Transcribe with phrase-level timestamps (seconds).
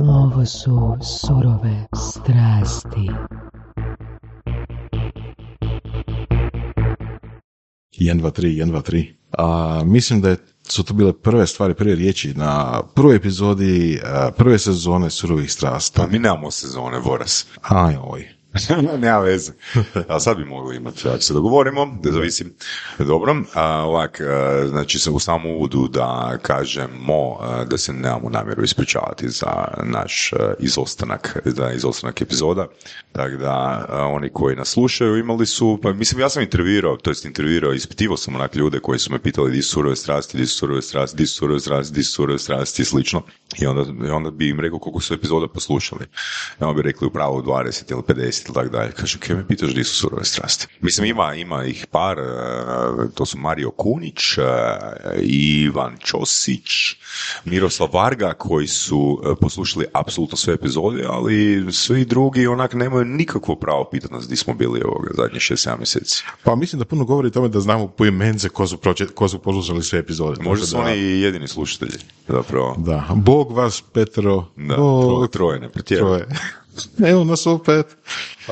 [0.00, 3.10] Ovo su surove strasti.
[7.92, 9.14] Jen, dva, tri, jen, dva, tri.
[9.38, 14.30] A, mislim da je, su to bile prve stvari, prve riječi na prvoj epizodi a,
[14.36, 16.02] prve sezone Surovih strasta.
[16.02, 17.46] Pa mi nemamo sezone, Voras.
[17.62, 18.39] Aj, oj.
[19.00, 19.52] Nema veze.
[20.08, 22.44] A sad bi mogli imati, ako se dogovorimo, da zavisi.
[22.98, 28.28] Dobro, a, ovak, a, znači sam u samom uvodu da kažemo a, da se nemamo
[28.28, 32.66] namjeru ispričavati za naš a, izostanak, za izostanak epizoda.
[33.12, 37.24] Tako da, oni koji nas slušaju imali su, pa mislim, ja sam intervjuirao, to jest
[37.24, 40.56] intervjuirao, ispitivao sam onak ljude koji su me pitali di su surove strasti, di su
[40.56, 43.22] surove strasti, di su surove strasti, di su surove strasti i slično.
[43.58, 46.04] I onda, onda bi im rekao koliko su epizoda poslušali.
[46.60, 48.92] I onda bi rekli u pravu 20 ili 50 ili tako dalje.
[48.92, 50.66] Kaže, kaj me pitaš di su surove strasti?
[50.80, 52.22] Mislim, ima, ima ih par, e,
[53.14, 54.42] to su Mario Kunić, e,
[55.22, 56.70] Ivan Ćosić,
[57.44, 63.56] Miroslav Varga, koji su e, poslušali apsolutno sve epizode, ali svi drugi onak nemaju nikakvo
[63.56, 66.24] pravo pitati nas di smo bili ovoga zadnje 6-7 mjeseci.
[66.44, 69.28] Pa mislim da puno govori o tome da znamo po imence ko su, proče, ko
[69.28, 70.42] su poslušali sve epizode.
[70.42, 72.74] Možda su da- oni jedini slušatelji, zapravo.
[72.78, 74.46] Da, Bog vas, Petro.
[74.56, 76.26] Da, Bog, tro- troje, ne troje.
[77.06, 77.86] Evo nas opet.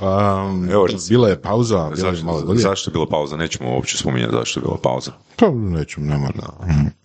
[0.03, 2.59] Um, Evo, bila je pauza, bila je Zašto, malo dulje.
[2.59, 3.37] zašto je bila pauza?
[3.37, 5.11] Nećemo uopće spominjati zašto je bila pauza.
[5.37, 6.49] Pa neću, ne mora.
[6.67, 6.99] Mm.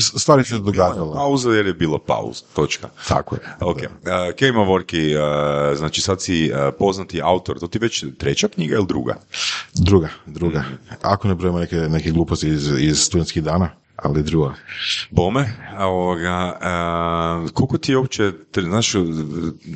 [0.00, 1.14] Stvari se događala.
[1.14, 2.88] Pauza jer je bila pauza, točka.
[3.08, 3.40] Tako je.
[3.60, 3.82] Ok, uh,
[4.36, 8.86] Kejma Vorki, uh, znači sad si uh, poznati autor, to ti već treća knjiga ili
[8.86, 9.14] druga?
[9.74, 10.64] Druga, druga.
[11.02, 14.54] Ako ne brojimo neke, neke gluposti iz, iz studentskih dana, ali druga.
[15.10, 16.58] Bome, a ovoga,
[17.44, 18.92] uh, koliko ti je uopće, te- znaš,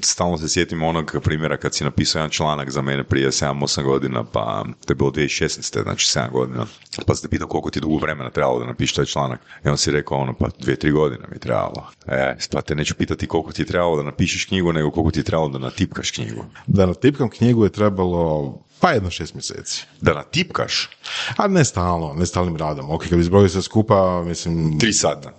[0.03, 4.25] stalno se sjetim onog primjera kad si napisao jedan članak za mene prije 7-8 godina,
[4.25, 5.83] pa to je bilo 2016.
[5.83, 6.67] znači 7 godina,
[7.07, 9.41] pa sam te pitao koliko ti dugo vremena trebalo da napišeš taj članak.
[9.65, 11.87] I on si rekao ono, pa 2-3 godine mi trebalo.
[12.07, 15.21] E, pa te neću pitati koliko ti je trebalo da napišeš knjigu, nego koliko ti
[15.21, 16.45] je trebalo da natipkaš knjigu.
[16.67, 19.87] Da natipkam knjigu je trebalo pa jedno šest mjeseci.
[20.01, 20.89] Da natipkaš?
[21.37, 22.91] A ne stalno, ne stalnim radom.
[22.91, 25.33] Ok, kad bi zbrojio sve skupa, mislim, 3 sata.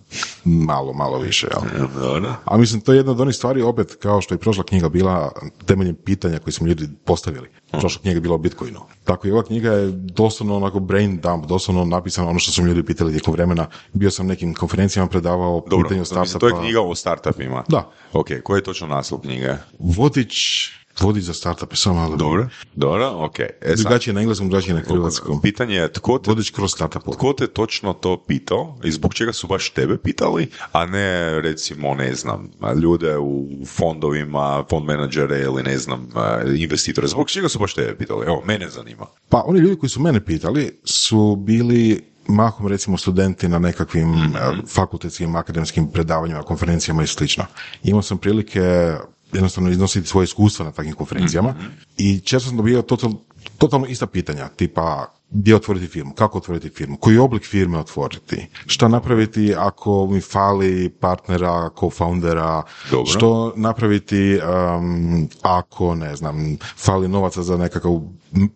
[0.43, 1.89] malo, malo više, jel?
[2.01, 2.33] Dobro.
[2.45, 5.31] A mislim, to je jedna od onih stvari, opet, kao što je prošla knjiga bila
[5.66, 7.49] temeljem pitanja koje smo ljudi postavili.
[7.71, 8.79] Prošla knjiga je bila o Bitcoinu.
[9.03, 12.67] Tako i ova knjiga je doslovno onako brain dump, doslovno napisano ono što su mi
[12.67, 13.67] ljudi pitali tijekom vremena.
[13.93, 16.39] Bio sam nekim konferencijama predavao Dobro, mislim, startupa.
[16.39, 17.63] to je knjiga o startupima.
[17.67, 17.91] Da.
[18.13, 19.53] Ok, koji je točno naslov knjige?
[19.79, 20.69] Vodič,
[21.00, 22.16] vodič za startupe, samo malo.
[22.16, 22.47] Dobro.
[22.75, 23.40] Dobro, ok.
[23.40, 25.41] E Drugačije na engleskom, drugačije na hrvatskom.
[25.41, 27.03] pitanje je tko te, Vodič kroz startup.
[27.13, 31.02] tko te točno to pitao i zbog čega su baš tebe pitali, a ne
[31.41, 36.09] recimo, ne znam, ljude u fondovima, fond menadžere ili ne znam,
[36.56, 37.08] investitore.
[37.08, 38.25] Zbog čega su baš tebe pitali?
[38.25, 39.06] Evo, mene zanima.
[39.29, 44.35] Pa oni ljudi koji su mene pitali su bili mahom recimo studenti na nekakvim Mhm.
[44.35, 47.46] eh, fakultetskim, akademskim predavanjima, konferencijama i slično.
[47.84, 48.94] Imao sam prilike
[49.33, 51.65] jednostavno iznositi svoje iskustva na takvim konferencijama Mhm.
[51.97, 53.11] i često sam dobio total,
[53.57, 58.87] totalno ista pitanja, tipa gdje otvoriti firmu, kako otvoriti firmu, koji oblik firme otvoriti, šta
[58.87, 62.61] napraviti ako mi fali partnera, co-foundera,
[62.91, 63.05] Dobro.
[63.07, 64.39] što napraviti
[64.75, 67.91] um, ako, ne znam, fali novaca za nekakav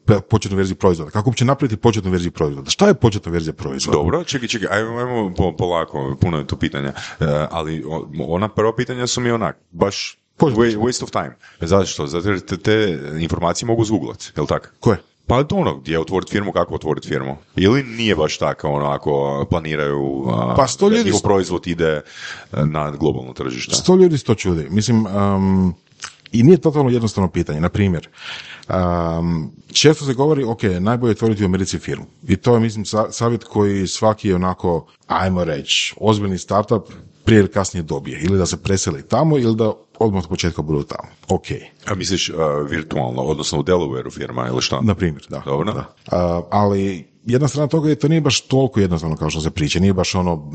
[0.06, 1.12] pe- početnu verziju proizvoda.
[1.12, 2.70] Kako uopće napraviti početnu verziju proizvoda?
[2.70, 3.98] Šta je početna verzija proizvoda?
[3.98, 6.90] Dobro, čekaj, čekaj, ajmo, ajmo po- polako, puno je tu pitanja.
[6.90, 6.94] E,
[7.52, 7.84] ali
[8.20, 11.36] ona prva pitanja su mi onak, baš waste of time.
[11.62, 12.08] Zašto?
[12.08, 14.68] Zato jer te, te informacije mogu zgooglati, jel tako?
[14.80, 14.98] Koje?
[15.28, 17.38] Pa to ono, gdje otvoriti firmu, kako otvoriti firmu.
[17.56, 21.86] Ili nije baš tako, ono, ako planiraju a, Pa sto da ljudi- njihov proizvod ide
[21.88, 22.02] e,
[22.66, 23.76] na globalno tržište.
[23.76, 24.68] Sto ljudi sto čudi.
[24.70, 25.74] Mislim, um,
[26.32, 27.60] i nije totalno jednostavno pitanje.
[27.60, 28.10] Na primjer,
[28.70, 32.06] um, često se govori, ok, najbolje je otvoriti u Americi firmu.
[32.28, 36.84] I to je, mislim, sa- savjet koji svaki onako, ajmo reći, ozbiljni startup
[37.26, 38.20] prije ili kasnije dobije.
[38.22, 41.10] Ili da se preseli tamo, ili da odmah od početka budu tamo.
[41.28, 41.46] Ok.
[41.86, 42.34] A misliš a,
[42.70, 44.80] virtualno, odnosno u Delawareu firma ili šta?
[44.82, 45.42] Na primjer, da.
[45.46, 45.74] Dobro.
[45.74, 45.96] da.
[46.12, 49.80] A, ali jedna strana toga je to nije baš toliko jednostavno kao što se priča.
[49.80, 50.52] Nije baš ono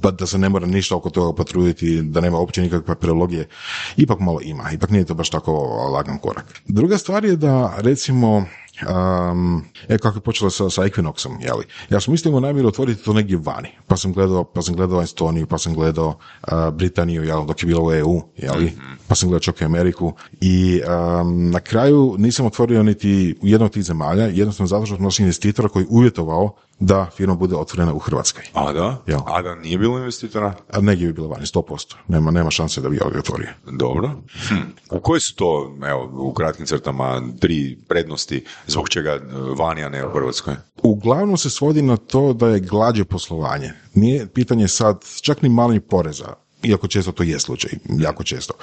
[0.00, 3.48] pa da se ne mora ništa oko toga potruditi, da nema uopće nikakve papirologije.
[3.96, 4.70] Ipak malo ima.
[4.72, 5.52] Ipak nije to baš tako
[5.94, 6.62] lagan korak.
[6.66, 8.46] Druga stvar je da recimo
[8.82, 11.64] Um, e, kako je počelo sa, sa Equinoxom, jeli?
[11.90, 13.68] Ja sam mislio namjeru otvoriti to negdje vani.
[13.86, 17.66] Pa sam gledao, pa sam gledao Estoniju, pa sam gledao uh, Britaniju, jel, dok je
[17.66, 18.72] bilo u EU, jeli?
[19.08, 20.12] Pa sam gledao čak i Ameriku.
[20.40, 20.80] I
[21.20, 25.22] um, na kraju nisam otvorio niti u jednom od tih zemalja, jednostavno zato što sam
[25.24, 28.42] investitora koji je uvjetovao da firma bude otvorena u Hrvatskoj.
[28.52, 29.02] A da?
[29.06, 29.20] Jel.
[29.26, 30.54] A da nije bilo investitora?
[30.72, 31.94] A negdje bi bilo vani, 100%.
[32.08, 33.48] Nema, nema šanse da bi ovdje otvorio.
[33.72, 34.10] Dobro.
[34.48, 34.54] Hm.
[34.90, 39.20] U koji su to, evo, u kratkim crtama, tri prednosti zbog čega e,
[39.58, 40.54] vani, a ne u Hrvatskoj?
[40.82, 43.72] Uglavnom se svodi na to da je glađe poslovanje.
[43.94, 46.34] Nije pitanje sad čak ni malih poreza.
[46.62, 48.54] iako često to je slučaj, jako često.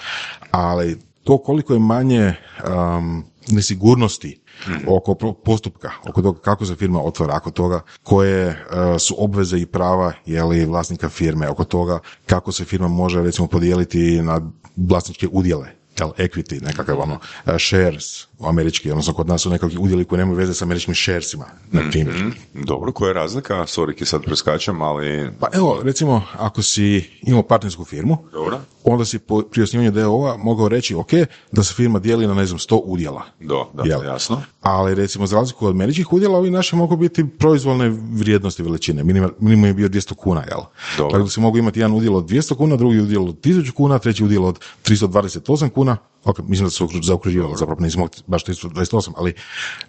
[0.51, 2.33] Ali to koliko je manje
[2.67, 4.39] um, nesigurnosti
[4.87, 8.55] oko pro- postupka, oko toga kako se firma otvara, oko toga koje uh,
[8.99, 14.21] su obveze i prava jeli, vlasnika firme, oko toga kako se firma može recimo podijeliti
[14.21, 14.41] na
[14.75, 15.67] vlasničke udjele,
[15.99, 20.37] jel, equity, nekakav ono, uh, shares američki, odnosno kod nas su nekakvi udjeli koji nemaju
[20.37, 22.15] veze s američkim sharesima, na primjer.
[22.15, 22.29] Mhm.
[22.53, 23.53] Dobro, koja je razlika?
[23.53, 25.31] Sorry, ki sad preskačem, ali...
[25.39, 28.59] Pa evo, recimo, ako si imao partnersku firmu, Dobro.
[28.83, 31.11] onda si po, pri osnivanju DOO-a mogao reći, ok,
[31.51, 33.21] da se firma dijeli na, ne znam, 100 udjela.
[33.39, 34.03] Do, da, Jel?
[34.03, 34.41] jasno.
[34.61, 39.03] Ali recimo za razliku od američkih udjela, ovi naši mogu biti proizvoljne vrijednosti veličine.
[39.03, 40.59] Minimum, minimum je bio 200 kuna, jel?
[40.97, 41.11] Dobro.
[41.11, 43.99] Tako da si mogu imati jedan udjel od 200 kuna, drugi udjel od 1000 kuna,
[43.99, 45.97] treći udjel od 328 kuna.
[46.25, 49.33] Ok, mislim da su okru- zaokruživali, zapravo nisam mogao baš 328, ali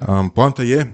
[0.00, 0.92] um, poanta je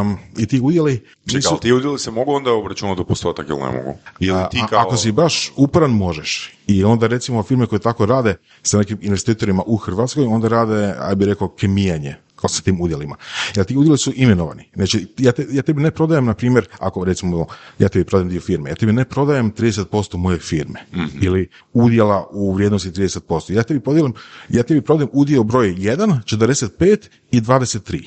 [0.00, 0.96] um, i ti udjeli
[1.26, 3.98] Čekaj, nisu- ali ti udjeli se mogu onda obračunati u postotak ili ne mogu?
[4.20, 4.80] Ili a- ti a- kao...
[4.80, 6.52] Ako si baš uporan možeš.
[6.66, 11.14] I onda recimo firme koje tako rade sa nekim investitorima u Hrvatskoj, onda rade, aj
[11.14, 13.16] bi rekao, kemijanje kao sa tim udjelima.
[13.56, 14.70] Jer ti udjeli su imenovani.
[14.74, 17.46] Znači, ja, te, ja tebi ne prodajem, na primjer, ako recimo
[17.78, 20.86] ja tebi prodajem dio firme, ja tebi ne prodajem 30% moje firme
[21.20, 23.52] ili udjela u vrijednosti 30%.
[23.52, 24.14] Ja tebi podijelim,
[24.48, 26.98] ja tebi prodajem udio broj 1, 45
[27.30, 28.04] i 23.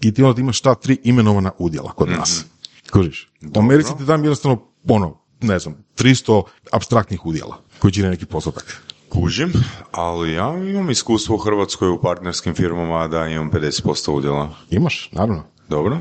[0.00, 2.44] I ti onda imaš ta tri imenovana udjela kod nas.
[2.92, 3.30] Kužiš?
[3.56, 6.42] U Americi ti dam jednostavno, ono, ne znam, 300
[6.72, 8.82] abstraktnih udjela koji čine neki postotak.
[9.12, 9.52] Kužim,
[9.90, 14.48] ali ja imam iskustvo u Hrvatskoj u partnerskim firmama da imam 50% udjela.
[14.70, 15.42] Imaš, naravno.
[15.68, 15.98] Dobro?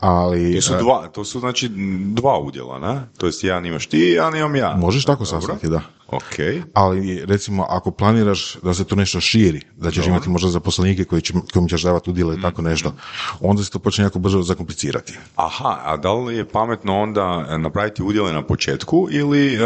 [0.00, 1.68] Ali To su e, dva, to su znači
[2.14, 3.00] dva udjela, ne?
[3.18, 4.76] To jest jedan imaš ti, jedan imam ja.
[4.76, 5.80] možeš tako sastaviti, da.
[6.08, 6.64] Ok.
[6.74, 11.22] Ali recimo ako planiraš da se to nešto širi, da ćeš imati možda zaposlenike koji
[11.22, 12.92] će, kojim ćeš davati udjele i tako nešto,
[13.40, 15.18] onda se to počne jako brzo zakomplicirati.
[15.36, 19.58] Aha, a da li je pametno onda napraviti udjele na početku ili e,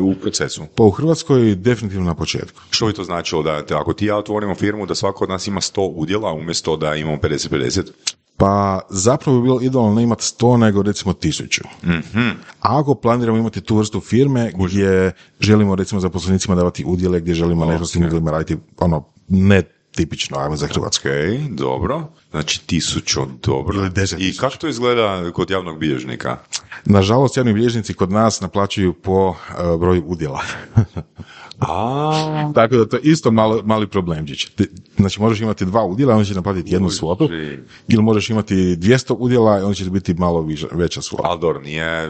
[0.00, 0.66] u procesu?
[0.74, 2.60] Pa u Hrvatskoj definitivno na početku.
[2.70, 5.46] Što bi to značilo da te, ako ti ja otvorimo firmu da svako od nas
[5.46, 7.90] ima 100 udjela umjesto da imamo 50-50?
[8.36, 11.60] Pa zapravo bi bilo idealno ne imati 100 nego recimo 1000.
[12.60, 17.64] A ako planiramo imati tu vrstu firme gdje želimo recimo zaposlenicima davati udjele, gdje želimo
[17.64, 19.62] nešto s tim udjelima raditi, ono, ne
[19.96, 21.08] tipično, ajmo za Hrvatsku.
[21.08, 22.02] Ok, dobro.
[22.30, 23.78] Znači tisuću, dobro.
[23.78, 26.36] Ili deset I kako to izgleda kod javnog bilježnika?
[26.84, 30.42] Nažalost, javni bilježnici kod nas naplaćuju po e, broju udjela.
[31.60, 34.44] A, Tako da to je isto malo, mali problemčić.
[34.46, 37.28] Ti- Znači, možeš imati dva udjela, on će naplatiti jednu svotu,
[37.88, 41.22] ili možeš imati 200 udjela, i onda će ti biti malo viža- veća svota.
[41.26, 42.08] ali dobro, nije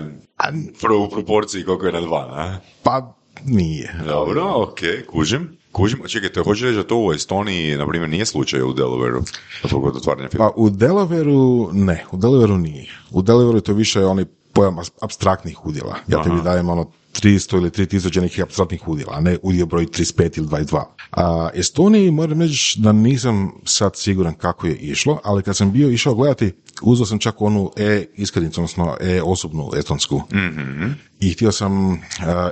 [1.06, 2.60] u proporciji koliko je na dva, ne?
[2.82, 3.14] Pa
[3.44, 3.94] nije.
[4.06, 5.56] Dobro, ok, kužim.
[5.72, 9.22] Kužim, čekajte, hoćeš reći da to u Estoniji, na primjer, nije slučaj u Delawareu,
[9.64, 10.46] zbog otvaranja firme?
[10.46, 12.86] Pa u Delaveru ne, u Delaveru nije.
[13.10, 15.94] U Delaveru je to više onaj pojam abstraktnih udjela.
[16.08, 16.90] Ja tebi dajem ono
[17.22, 20.82] 300 ili 3000 nekih abstraktnih udjela, a ne udjel broj 35 ili 22.
[21.10, 25.90] A Estoniji moram reći da nisam sad siguran kako je išlo, ali kad sam bio
[25.90, 26.52] išao gledati,
[26.82, 30.22] uzeo sam čak onu e-iskaznicu, odnosno e-osobnu estonsku.
[31.20, 31.98] I htio sam uh,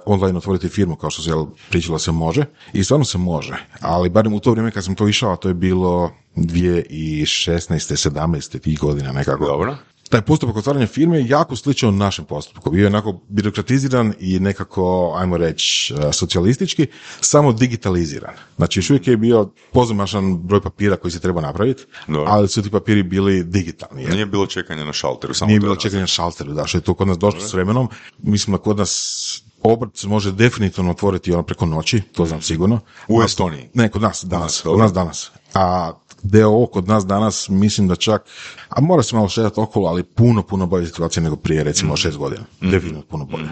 [0.07, 1.31] online otvoriti firmu, kao što se
[1.71, 2.45] pričalo se može.
[2.73, 3.57] I stvarno se može.
[3.81, 8.11] Ali barem u to vrijeme kad sam to išao, a to je bilo 2016.
[8.11, 8.59] 17.
[8.59, 9.47] tih godina nekako.
[9.47, 9.77] Dobro.
[10.09, 12.71] Taj postupak otvaranja firme je jako sličan našem postupku.
[12.71, 16.87] Bio je onako birokratiziran i nekako, ajmo reći, uh, socijalistički,
[17.21, 18.35] samo digitaliziran.
[18.57, 22.25] Znači, još uvijek je bio pozamašan broj papira koji se treba napraviti, Dobro.
[22.29, 24.03] ali su ti papiri bili digitalni.
[24.03, 24.13] jel?
[24.13, 26.95] Nije bilo čekanja na šalteru, samo Nije bilo čekanja na šalteru, da, što je to
[26.95, 27.89] kod nas došlo s vremenom.
[28.19, 32.81] Mislim da kod nas obrt se može definitivno otvoriti ono preko noći, to znam sigurno.
[33.09, 33.69] U Estoniji?
[33.75, 35.31] Ne, kod nas danas, kod nas danas.
[35.55, 35.93] A
[36.25, 38.23] DO kod nas danas mislim da čak,
[38.69, 42.17] a mora se malo šetati okolo, ali puno, puno bolje situacije nego prije recimo šest
[42.17, 42.43] godina.
[42.61, 43.45] Definitivno puno bolje.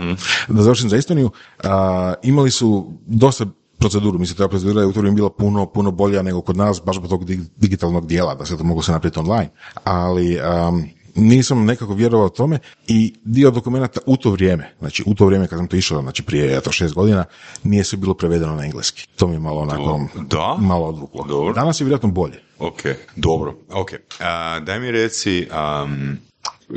[0.49, 1.31] Da završim za Estoniju,
[1.65, 3.47] a, imali su dosta
[3.79, 6.83] proceduru, mislim ta procedura je u to vrijeme bila puno, puno bolja nego kod nas,
[6.85, 9.49] baš zbog tog dig- digitalnog dijela, da se to mogu se napraviti online.
[9.85, 10.39] Ali
[10.69, 15.47] um, nisam nekako vjerovao tome i dio dokumenta u to vrijeme, znači u to vrijeme
[15.47, 17.25] kad sam to išao, znači prije eto šest godina,
[17.65, 19.09] nije sve bilo prevedeno na engleski.
[19.17, 20.01] To mi je malo onako,
[20.31, 20.57] Da?
[20.61, 21.25] malo odvuklo.
[21.29, 21.53] Dobro.
[21.55, 22.41] Danas je vjerojatno bolje.
[22.63, 22.83] Ok,
[23.17, 23.55] dobro.
[23.71, 26.19] Ok, A, daj mi reci, am,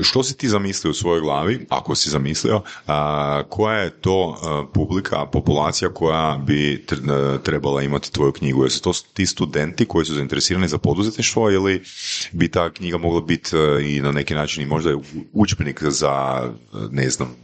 [0.01, 4.65] što si ti zamislio u svojoj glavi, ako si zamislio, a, koja je to a,
[4.73, 8.63] publika, populacija koja bi tr- trebala imati tvoju knjigu?
[8.63, 11.83] Jesu to ti studenti koji su zainteresirani za poduzetništvo ili
[12.31, 14.95] bi ta knjiga mogla biti a, i na neki način i možda
[15.33, 16.51] učbenik za, a,
[16.91, 17.35] ne znam,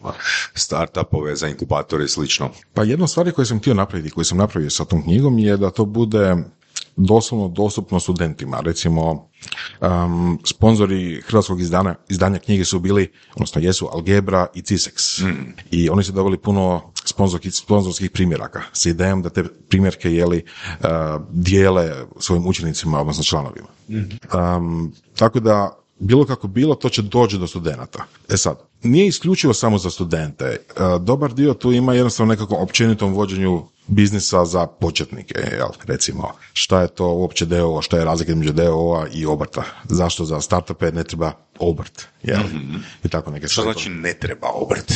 [0.53, 2.49] startupove, za inkubatore i slično?
[2.73, 5.57] Pa jedna od stvari koje sam htio napraviti, koju sam napravio sa tom knjigom je
[5.57, 6.35] da to bude
[6.95, 8.59] doslovno dostupno studentima.
[8.59, 9.29] Recimo,
[9.81, 15.25] um, sponzori hrvatskog izdana, izdanja knjige su bili, odnosno jesu Algebra i Cisex.
[15.71, 20.45] I oni su dobili puno sponzorskih, sponzorskih primjeraka s idejom da te primjerke jeli
[20.79, 20.87] uh,
[21.29, 23.67] dijele svojim učenicima, odnosno članovima.
[24.57, 28.05] Um, tako da bilo kako bilo, to će doći do studenata.
[28.29, 30.57] E sad, nije isključivo samo za studente.
[30.69, 35.69] Uh, dobar dio tu ima jednostavno nekakvom općenitom vođenju biznisa za početnike, jel?
[35.85, 36.31] recimo.
[36.53, 39.63] Šta je to uopće DOO, šta je razlika između DOO-a i obrta?
[39.89, 42.07] Zašto za startupe ne treba obrt?
[42.23, 42.39] Jel?
[43.03, 44.93] I tako neke Što znači ne treba obrt?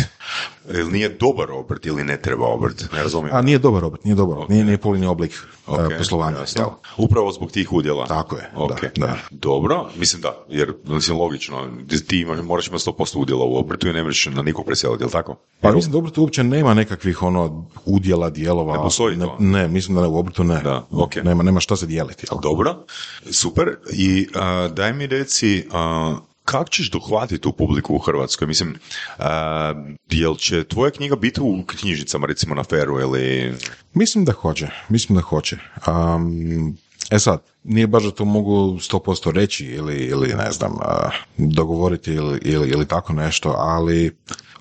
[0.69, 2.85] Ili nije dobar obrt ili ne treba obrt?
[2.93, 3.37] Ne razumijem.
[3.37, 5.31] A nije dobar obrt, nije dobar obrt, nije, nije povoljni oblik
[5.67, 6.37] uh, Ok, poslovanja.
[6.55, 6.67] jel?
[6.97, 8.07] Upravo zbog tih udjela.
[8.07, 9.17] Tako je, Ok, da, da.
[9.31, 11.67] Dobro, mislim da, jer mislim logično,
[12.07, 15.35] ti moraš imati 100% udjela u obrtu i ne možeš na nikog preseliti, jel tako?
[15.61, 18.77] Pa mislim da u obrtu uopće nema nekakvih ono udjela, dijelova.
[18.77, 19.37] Ne postoji ne, to?
[19.39, 20.61] ne, mislim da ne, u obrtu ne.
[20.61, 21.15] Da, ok.
[21.15, 22.25] Nema, nema šta se dijeliti.
[22.31, 22.41] Jel?
[22.41, 22.85] Dobro,
[23.31, 23.77] super.
[23.93, 26.15] I a, daj mi reci, a,
[26.45, 28.47] kako ćeš dohvatiti tu publiku u Hrvatskoj?
[28.47, 28.75] Mislim,
[29.17, 29.73] a,
[30.09, 33.53] jel će tvoja knjiga biti u knjižnicama, recimo na Feru ili...
[33.93, 35.57] Mislim da hoće, mislim da hoće.
[35.87, 36.77] Um,
[37.11, 42.13] e sad, nije baš da to mogu 100% reći ili, ili ne znam, a, dogovoriti
[42.13, 44.17] ili, ili, ili tako nešto, ali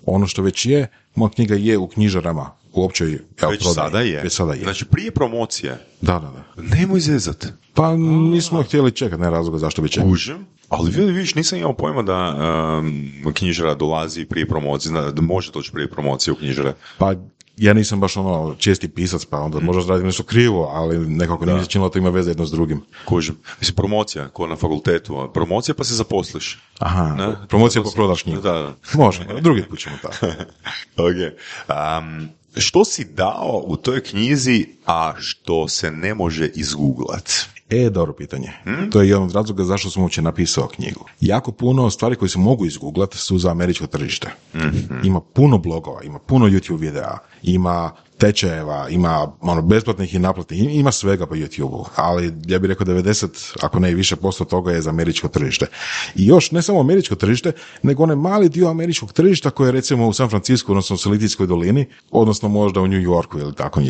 [0.06, 3.18] ono što već je, moja knjiga je u knjižarama u općoj jel,
[3.50, 3.74] Već prodaji.
[3.74, 4.20] sada je.
[4.22, 4.60] Već sada je.
[4.62, 5.78] Znači, prije promocije.
[6.00, 6.62] Da, da, da.
[6.76, 7.46] Nemoj zezat.
[7.74, 10.10] Pa nismo htjeli čekati, ne razloga zašto bi čekali.
[10.12, 10.46] Kužim.
[10.68, 12.36] Ali vidi, vidiš, nisam imao pojma da
[12.78, 16.74] um, knjižara dolazi prije promocije, da može doći prije promocije u knjižare.
[16.98, 17.14] Pa
[17.56, 21.60] ja nisam baš ono česti pisac, pa onda možda radim nešto krivo, ali nekako nije
[21.60, 22.80] se činilo to ima veze jedno s drugim.
[23.04, 23.36] Kužim.
[23.60, 25.30] Mislim, promocija, ko na fakultetu.
[25.34, 26.58] Promocija pa se zaposliš.
[26.78, 27.48] Aha, Ne?
[27.48, 28.40] promocija po prodaš knjigu.
[28.40, 28.74] Da, da.
[28.94, 30.26] Može, drugi put ćemo tako.
[31.06, 31.32] ok.
[31.68, 32.28] Um,
[32.60, 37.30] što si dao u toj knjizi, a što se ne može izgooglat?
[37.70, 38.52] E, dobro pitanje.
[38.64, 38.90] Hmm?
[38.90, 41.04] To je jedan od razloga zašto sam uopće napisao knjigu.
[41.20, 44.30] Jako puno stvari koje se mogu izgooglati su za američko tržište.
[44.54, 44.94] Mhm.
[45.04, 50.92] Ima puno blogova, ima puno YouTube videa, ima tečajeva, ima ono, besplatnih i naplatnih, ima
[50.92, 54.82] svega po YouTube-u, ali ja bih rekao 90, ako ne i više posto toga je
[54.82, 55.66] za američko tržište.
[56.14, 60.08] I još ne samo američko tržište, nego onaj mali dio američkog tržišta koje je recimo
[60.08, 63.80] u San Francisco, odnosno u Silicijskoj dolini, odnosno možda u New Yorku ili tako,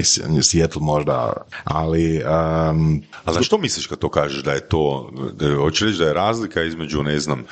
[0.43, 1.33] Seattle možda,
[1.65, 2.23] ali
[2.71, 5.47] um, A znaš što misliš kad to kažeš da je to, da,
[5.87, 7.45] reći da je razlika između, ne znam,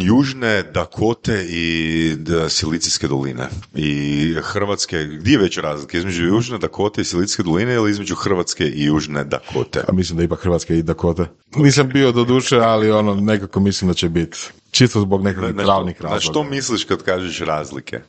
[0.00, 7.00] južne Dakote i da, Silicijske doline i Hrvatske, gdje je veća razlika između južne Dakote
[7.00, 9.84] i Silicijske doline ili između Hrvatske i južne Dakote?
[9.88, 11.26] A mislim da ipak Hrvatska i Dakota.
[11.56, 14.38] Nisam bio do duše, ali ono, nekako mislim da će biti.
[14.70, 16.32] Čisto zbog nekakvih pravnih što, na razloga.
[16.32, 18.00] što misliš kad kažeš razlike?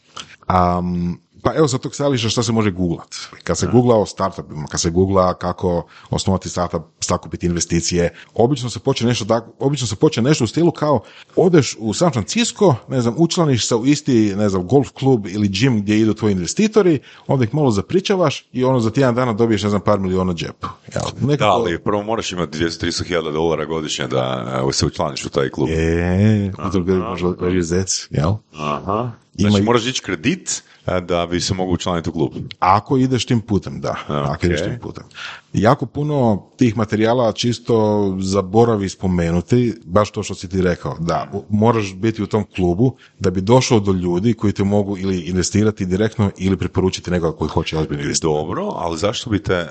[0.49, 3.15] Um, pa evo sa tog stajališta šta se može googlat.
[3.43, 8.79] Kad se googla o startupima, kad se googla kako osnovati startup, sakupiti investicije, obično se
[8.79, 11.01] počne nešto tak, obično se počne nešto u stilu kao
[11.35, 15.49] odeš u San Francisco, ne znam, učlaniš se u isti, ne znam, golf klub ili
[15.49, 19.63] gym gdje idu tvoji investitori, onda ih malo zapričavaš i ono za tjedan dana dobiješ,
[19.63, 20.67] ne znam, par miliona u džepu.
[20.93, 21.03] Jel?
[21.21, 25.29] Da, Nekako- ali prvo moraš imati 200-300 hiljada dolara godišnje da e, se učlaniš u
[25.29, 25.69] taj klub.
[25.69, 28.33] E, udruga može leži zec, jel?
[28.55, 29.11] Aha.
[29.35, 30.63] Ima Znači i- moraš dići kredit
[31.01, 32.31] da bi se mogu učlaniti u klub.
[32.59, 33.95] Ako ideš tim putem, da.
[34.07, 34.43] Ako Ok.
[34.43, 35.03] ideš tim putem.
[35.53, 41.93] Jako puno tih materijala čisto zaboravi spomenuti, baš to što si ti rekao, da moraš
[41.95, 46.31] biti u tom klubu da bi došao do ljudi koji te mogu ili investirati direktno
[46.37, 48.33] ili preporučiti nekoga koji hoće ozbiljno investirati.
[48.33, 49.67] Dobro, ali zašto bi te, e,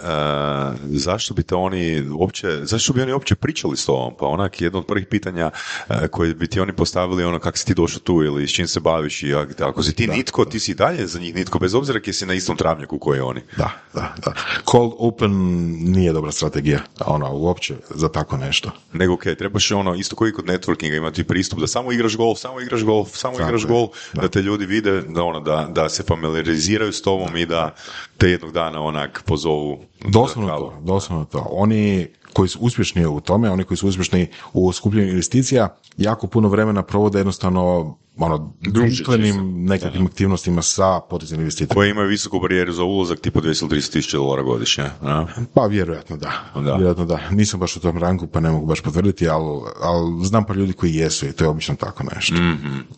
[0.85, 4.13] zašto bi te oni uopće, zašto bi oni uopće pričali s tobom?
[4.19, 5.51] Pa onak, jedno od prvih pitanja
[5.89, 8.67] e, koje bi ti oni postavili, ono, kako si ti došao tu ili s čim
[8.67, 11.75] se baviš i ak- ako si ti nitko, ti si dalje za njih nitko, bez
[11.75, 13.41] obzira kje si na istom travnjaku koji oni.
[13.57, 14.33] Da, da, da.
[14.71, 18.71] Cold open nije dobra strategija, ona uopće za tako nešto.
[18.93, 22.61] Nego, ok, trebaš ono, isto koji kod networkinga imati pristup da samo igraš golf, samo
[22.61, 24.23] igraš golf, samo Tako igraš je, golf, da.
[24.23, 24.29] da.
[24.29, 27.75] te ljudi vide, da, ono, da, da se familiariziraju s tobom i da
[28.19, 29.81] te jednog dana onak pozovu.
[30.09, 31.47] Doslovno to, doslovno to.
[31.51, 36.49] Oni koji su uspješni u tome, oni koji su uspješni u skupljenju investicija, jako puno
[36.49, 41.75] vremena provode jednostavno ono, društvenim nekakvim aktivnostima sa potencijalnim investitorima.
[41.75, 44.85] Koji imaju visoku barijeru za ulazak, tipa 200 ili 300 tisuća dolara godišnje.
[45.03, 45.27] a?
[45.55, 46.33] Pa vjerojatno da.
[46.55, 46.61] Da.
[46.61, 47.21] Vjerojatno da.
[47.31, 50.73] Nisam baš u tom ranku pa ne mogu baš potvrditi, ali, ali znam par ljudi
[50.73, 52.37] koji jesu i to je obično tako nešto.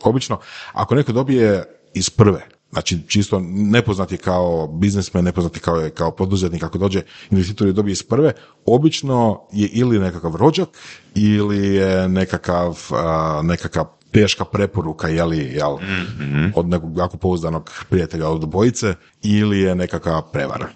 [0.02, 0.38] Obično,
[0.72, 1.64] ako neko dobije
[1.94, 7.02] iz prve, znači čisto nepoznat je kao biznismen, nepoznat je kao, kao poduzetnik, ako dođe
[7.30, 8.32] investitor i dobije iz prve,
[8.66, 10.68] obično je ili nekakav rođak
[11.14, 15.76] ili je nekakav, a, nekakav teška preporuka, jeli, jel,
[16.54, 20.68] od nekog jako pouzdanog prijatelja od obojice, ili je nekakva prevara.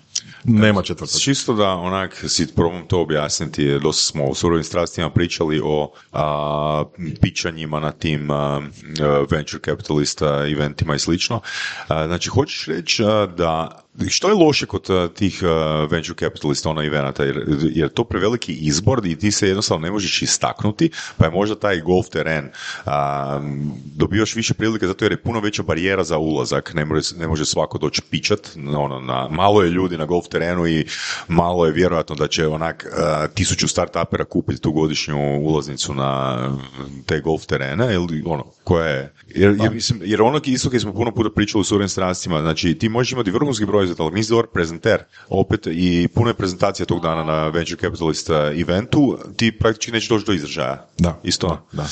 [0.44, 1.20] Nema četvrtog.
[1.20, 5.92] Čisto da onak si probam to objasniti, jer dosta smo u surovim strastima pričali o
[6.12, 6.84] a,
[7.20, 8.62] pičanjima na tim a,
[9.30, 11.40] venture capitalista eventima i slično.
[11.88, 16.70] A, znači, hoćeš reći a, da što je loše kod uh, tih uh, venture capitalista,
[16.70, 21.24] ona evenata, jer, jer to preveliki izbor i ti se jednostavno ne možeš istaknuti, pa
[21.24, 22.44] je možda taj golf teren
[22.86, 22.92] uh,
[23.84, 27.44] dobivaš više prilike zato jer je puno veća barijera za ulazak, ne može, ne može
[27.44, 30.86] svako doći pičat, ono, na, malo je ljudi na golf terenu i
[31.28, 32.86] malo je vjerojatno da će onak
[33.34, 36.38] tisuću start-upera kupiti tu godišnju ulaznicu na
[37.06, 41.14] te golf terene, ili ono, koja je, jer, jer, mislim, jer ono isto smo puno
[41.14, 44.46] puta pričali u surovim strastima, znači ti možeš imati vrhunski broj proizvod, ali nisi dobar
[44.46, 49.92] prezenter, opet i puno je prezentacija tog dana na Venture Capitalist uh, eventu, ti praktički
[49.92, 50.86] neće doći do izražaja.
[50.98, 51.20] Da.
[51.22, 51.66] Isto.
[51.72, 51.86] Da.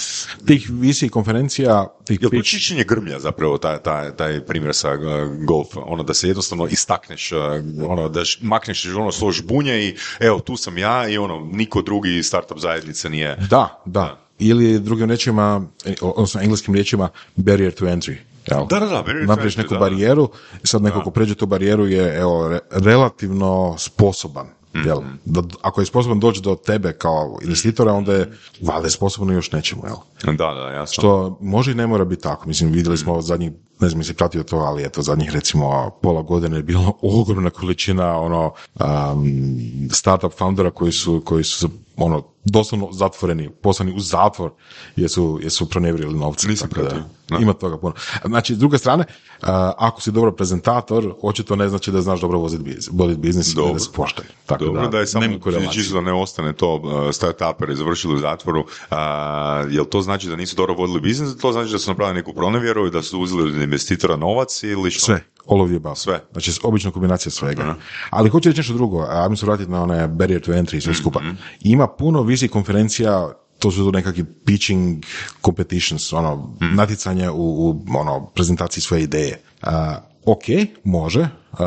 [0.46, 4.98] Tih visi konferencija, tih Jel čišćenje grmlja zapravo, taj, taj, taj primjer sa uh,
[5.46, 7.38] golf, ono da se jednostavno istakneš, uh,
[7.88, 12.22] ono da makneš ono svoje žbunje i evo tu sam ja i ono niko drugi
[12.22, 13.36] startup zajednice nije.
[13.50, 14.20] Da, da.
[14.38, 18.16] Ili drugim riječima, e, odnosno engleskim riječima, barrier to entry.
[18.46, 18.66] Jel?
[18.66, 20.28] Da, da, da, entry, neku da, barijeru,
[20.64, 24.46] i sad neko ko pređe tu barijeru je evo, re- relativno sposoban.
[24.76, 24.88] Mhm.
[24.88, 25.00] Jel?
[25.24, 29.52] Da, ako je sposoban doći do tebe kao investitora, onda je valjda je sposoban još
[29.52, 29.82] nečemu.
[29.86, 29.96] Jel?
[30.36, 30.92] Da, da, jasno.
[30.92, 32.48] Što može i ne mora biti tako.
[32.48, 36.56] Mislim, vidjeli smo zadnjih, ne znam jesi pratio to, ali eto, zadnjih recimo pola godine
[36.56, 39.26] je bilo ogromna količina ono um,
[39.92, 44.50] startup foundera koji su, koji su ono doslovno zatvoreni, poslani u zatvor
[44.96, 46.48] jer su, jer su pronevjerili novce.
[46.48, 47.38] Nisam Tako da, da.
[47.38, 47.94] Ima toga puno.
[48.24, 49.04] Znači, s druge strane,
[49.42, 49.48] uh,
[49.78, 53.54] ako si dobar prezentator, očito ne znači da znaš dobro voziti biznis, voditi biznis i
[53.54, 53.72] Dobro.
[53.72, 54.24] da se poštaj.
[54.46, 55.26] Tako Dobro, da, je samo
[55.72, 58.96] čisto da ne ostane to uh, start-uperi završili u zatvoru, uh,
[59.70, 62.86] jel to znači da nisu dobro vodili biznis, to znači da su napravili neku pronevjeru
[62.86, 65.04] i da su uzeli od investitora novac ili što?
[65.04, 65.96] Sve, all of the above.
[65.96, 66.20] Sve.
[66.32, 67.74] Znači, obična kombinacija svega.
[68.10, 70.80] Ali hoću reći nešto drugo, a mi se vratiti na one barrier to entry i
[70.80, 71.20] sve skupa.
[71.60, 75.04] Ima puno vizij konferencija to su nekakvi pitching
[75.44, 79.40] competitions, ono, natjecanje u, u ono, prezentaciji svoje ideje.
[79.62, 79.70] Uh,
[80.24, 80.42] ok,
[80.84, 81.58] može, uh,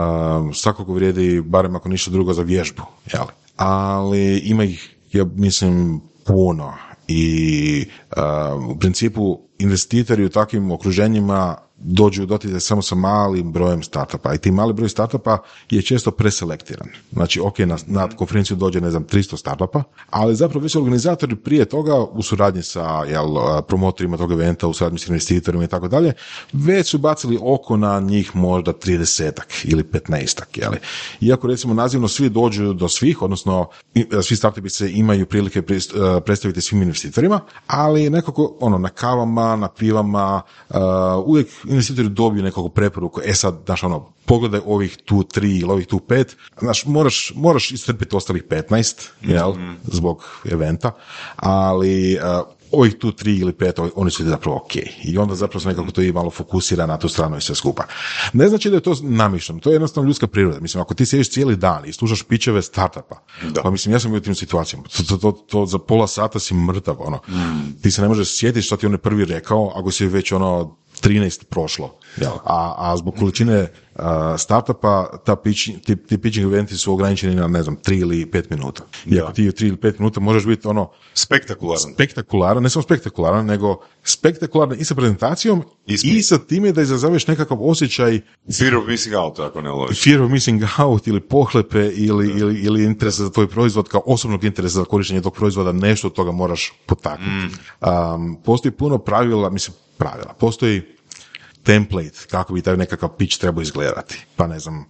[0.53, 2.81] svakako vrijedi, barem ako ništa drugo, za vježbu,
[3.13, 3.25] jel?
[3.55, 6.73] Ali ima ih, ja mislim, puno
[7.07, 7.85] i
[8.17, 14.33] uh, u principu investitori u takvim okruženjima dođu u doticaj samo sa malim brojem startupa
[14.33, 15.37] i ti mali broj startupa
[15.69, 16.87] je često preselektiran.
[17.11, 21.35] Znači, ok, na, na konferenciju dođe, ne znam, 300 startupa, ali zapravo već su organizatori
[21.35, 23.27] prije toga u suradnji sa jel,
[23.67, 26.13] promotorima tog eventa, u suradnji s investitorima i tako dalje,
[26.53, 29.31] već su bacili oko na njih možda 30
[29.63, 30.77] ili 15 jeli.
[31.21, 35.63] Iako recimo nazivno svi dođu do svih, odnosno i- svi startupi se imaju prilike eh,
[36.25, 40.75] predstaviti svim investitorima, ali nekako ono na kavama, na pivama, uh,
[41.25, 45.87] uvijek investitori dobiju nekakvu preporuku, e sad, znaš ono, pogledaj ovih tu tri ili ovih
[45.87, 49.53] tu pet, znaš, moraš, moraš istrpiti ostalih 15, jel,
[49.83, 50.91] zbog eventa,
[51.35, 54.75] ali uh, ovih tu tri ili pet, oni su zapravo ok.
[55.03, 57.83] I onda zapravo se nekako to i malo fokusira na tu stranu i sve skupa.
[58.33, 60.59] Ne znači da je to namišljeno, to je jednostavno ljudska priroda.
[60.59, 63.61] Mislim, ako ti sjediš cijeli dan i slušaš pičeve startupa, Da.
[63.61, 64.87] pa mislim, ja sam bio u tim situacijama.
[64.87, 67.19] To, to, to, to za pola sata si mrtav, ono.
[67.81, 70.75] Ti se ne možeš sjetiti što ti on je prvi rekao, ako si već ono
[71.03, 71.95] 13 prošlo.
[72.17, 72.31] Jel?
[72.43, 74.03] A, a zbog količine uh,
[74.37, 78.43] startupa, ta pitch, ti, ti pitching eventi su ograničeni na, ne znam, 3 ili 5
[78.49, 78.83] minuta.
[79.05, 81.93] I ako ti u 3 ili 5 minuta možeš biti ono, Spektakularan.
[81.93, 87.57] spektakularan, ne samo spektakularan, nego spektakularan i sa prezentacijom I sa time da izazoveš nekakav
[87.61, 88.21] osjećaj
[88.57, 90.01] Fear of missing out, ako ne loži.
[90.03, 94.43] fear of missing out ili pohlepe ili, ili, ili interesa za tvoj proizvod kao osobnog
[94.43, 97.55] interesa za korištenje tog proizvoda, nešto od toga moraš potaknuti.
[97.81, 100.81] Um, postoji puno pravila, mislim pravila, postoji
[101.63, 104.25] template, kako bi taj nekakav pitch trebao izgledati.
[104.35, 104.85] Pa ne znam,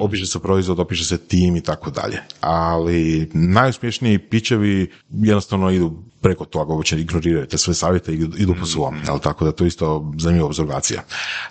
[0.00, 2.22] opiše se proizvod, opiše se tim i tako dalje.
[2.40, 8.66] Ali najuspješniji pičevi jednostavno idu preko toga, uopće ignoriraju te sve savjete i idu, po
[8.66, 8.96] svom.
[9.06, 11.02] Jel, tako da to je isto zanimljiva observacija.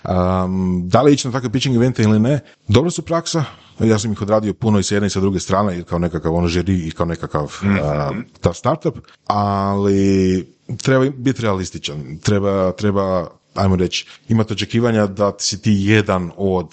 [0.04, 3.44] Um, da li ići na takve pitching evente ili ne, dobra su praksa,
[3.80, 6.36] ja sam ih odradio puno i sa jedne i sa druge strane, i kao nekakav
[6.36, 8.12] ono žiri i kao nekakav a,
[8.42, 10.46] ta startup, ali
[10.78, 16.68] treba biti realističan, treba, treba ajmo reći, imati očekivanja da si ti jedan od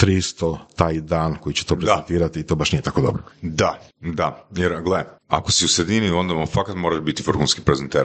[0.00, 3.22] 300 taj dan koji će to prezentirati i to baš nije tako dobro.
[3.42, 4.46] Da, da.
[4.56, 8.04] Jer, gle, ako si u sredini, onda mu fakat moraš biti vrhunski prezenter.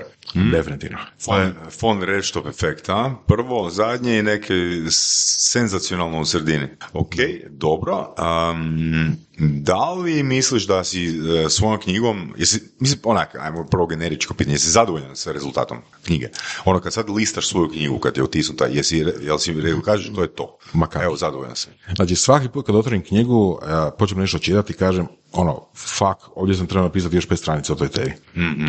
[0.52, 0.98] Definitivno.
[1.26, 3.16] Fon, fon red top efekt, a?
[3.28, 4.54] Prvo, zadnje i neke
[4.90, 6.68] senzacionalno u sredini.
[6.94, 7.16] Ok,
[7.50, 8.16] dobro.
[8.52, 14.34] Um, da li misliš da si e, svojom knjigom, jesi, mislim, onak, ajmo prvo generičko
[14.34, 16.30] pitanje, jesi zadovoljan sa rezultatom knjige?
[16.66, 20.22] Ono, kad sad listaš svoju knjigu, kad je otisnuta, jesi, jel si rekao, kažeš, to
[20.22, 20.58] je to.
[20.74, 20.88] Ma?
[21.02, 21.74] Evo, zadovoljan sam.
[21.96, 23.60] Znači, svaki put kad otvorim knjigu, uh,
[23.98, 27.88] počnem nešto čitati, kažem, ono, fuck, ovdje sam trebao napisati još pet stranica o toj
[27.88, 28.14] temi.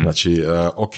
[0.01, 0.93] Znači, uh, ok,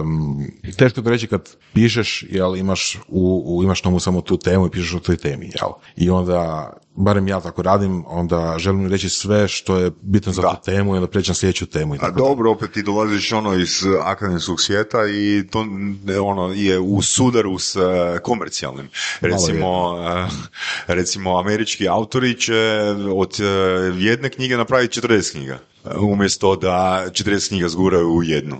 [0.00, 0.46] um,
[0.76, 4.70] teško to reći kad pišeš, jel, imaš, u, u, imaš tomu samo tu temu i
[4.70, 5.70] pišeš o toj temi, jel?
[5.96, 10.54] I onda, barem ja tako radim, onda želim reći sve što je bitno za Da.
[10.54, 11.94] tu temu i onda pređem na sljedeću temu.
[11.94, 15.66] I A tako dobro, opet ti dolaziš ono iz akademskog svijeta i to
[16.22, 18.88] ono je u sudaru s eh, komercijalnim.
[19.20, 19.96] Recimo,
[20.86, 22.80] recimo američki autori će
[23.14, 23.36] od
[23.98, 25.58] jedne knjige napraviti 40 knjiga.
[26.00, 28.56] Umjesto da 40 knjiga zguraju u jednu.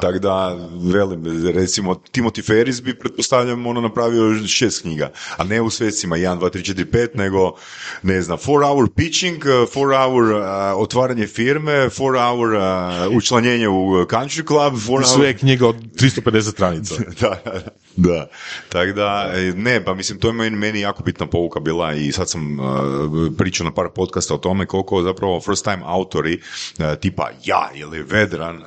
[0.00, 0.56] Tako da,
[0.92, 6.38] velim, recimo, Timothy Ferris bi, pretpostavljam, ono napravio šest knjiga, a ne u svecima 1,
[6.38, 7.52] 2, 3, 4, 5, nego,
[8.02, 9.66] ne znam, 4 hour pitching, 4
[10.04, 10.42] hour uh,
[10.82, 15.04] otvaranje firme, 4 hour uh, učlanjenje u country club, 4 I hour...
[15.04, 16.94] sve knjiga od 350 stranica.
[17.20, 17.42] da,
[17.96, 18.28] da.
[18.68, 22.12] Tako da, e, ne, pa mislim, to je meni, meni jako bitna pouka bila i
[22.12, 22.66] sad sam uh,
[23.38, 26.40] pričao na par podcasta o tome koliko zapravo first time autori
[27.00, 28.64] tipa ja ili Vedran, uh,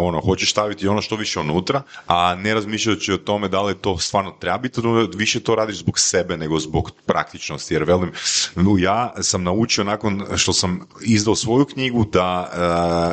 [0.00, 3.98] ono, hoćeš staviti ono što više unutra, a ne razmišljajući o tome da li to
[3.98, 8.12] stvarno treba biti, ono, više to radiš zbog sebe nego zbog praktičnosti, jer velim,
[8.54, 12.50] nu, ja sam naučio nakon što sam izdao svoju knjigu da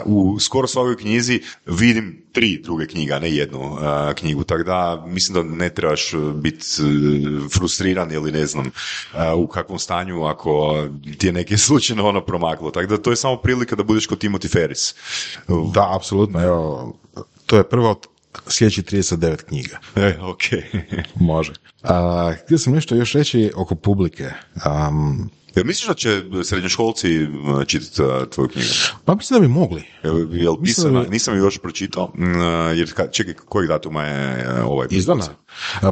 [0.05, 3.79] uh, u skoro svakoj knjizi vidim tri druge knjige, a ne jednu uh,
[4.15, 9.47] knjigu, tako da mislim da ne trebaš biti uh, frustriran ili ne znam uh, u
[9.47, 10.83] kakvom stanju ako
[11.17, 14.23] ti je neki slučajno ono promaklo, tako da to je samo prilika da budeš kod
[14.23, 14.95] Timothy Ferris.
[15.73, 16.93] Da, apsolutno, evo,
[17.45, 18.07] to je prvo od
[18.47, 19.79] sljedećih 39 knjiga.
[19.95, 20.43] E, ok.
[21.15, 21.53] Može.
[21.83, 24.29] A, htio sam nešto još reći oko publike.
[24.65, 27.29] Um, Jel misliš da će srednjoškolci uh,
[27.65, 28.67] čitati uh, tvoju knjigu?
[29.05, 29.83] pa mislim da bi mogli.
[30.03, 31.01] Jel, jel pisana?
[31.01, 32.11] bi- Nisam ju još pročitao, uh,
[32.75, 34.87] jer ka- čekaj, kojeg datuma je uh, ovaj?
[34.91, 35.23] Izdana.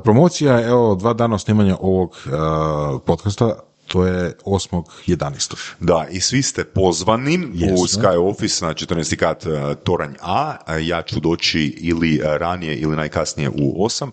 [0.04, 3.60] Promocija je, evo, dva dana snimanja ovog a, podcasta,
[3.94, 5.56] to je 8.11.
[5.80, 7.78] Da, i svi ste pozvani u Jesmo.
[7.78, 9.16] Sky Office na 14.
[9.16, 10.56] kat e, Toranj A.
[10.82, 14.12] Ja ću doći ili e, ranije ili najkasnije u 8,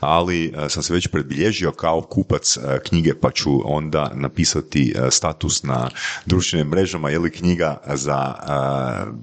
[0.00, 5.88] ali e, sam se već predbilježio kao kupac knjige, pa ću onda napisati status na
[6.26, 8.34] društvenim mrežama je li knjiga za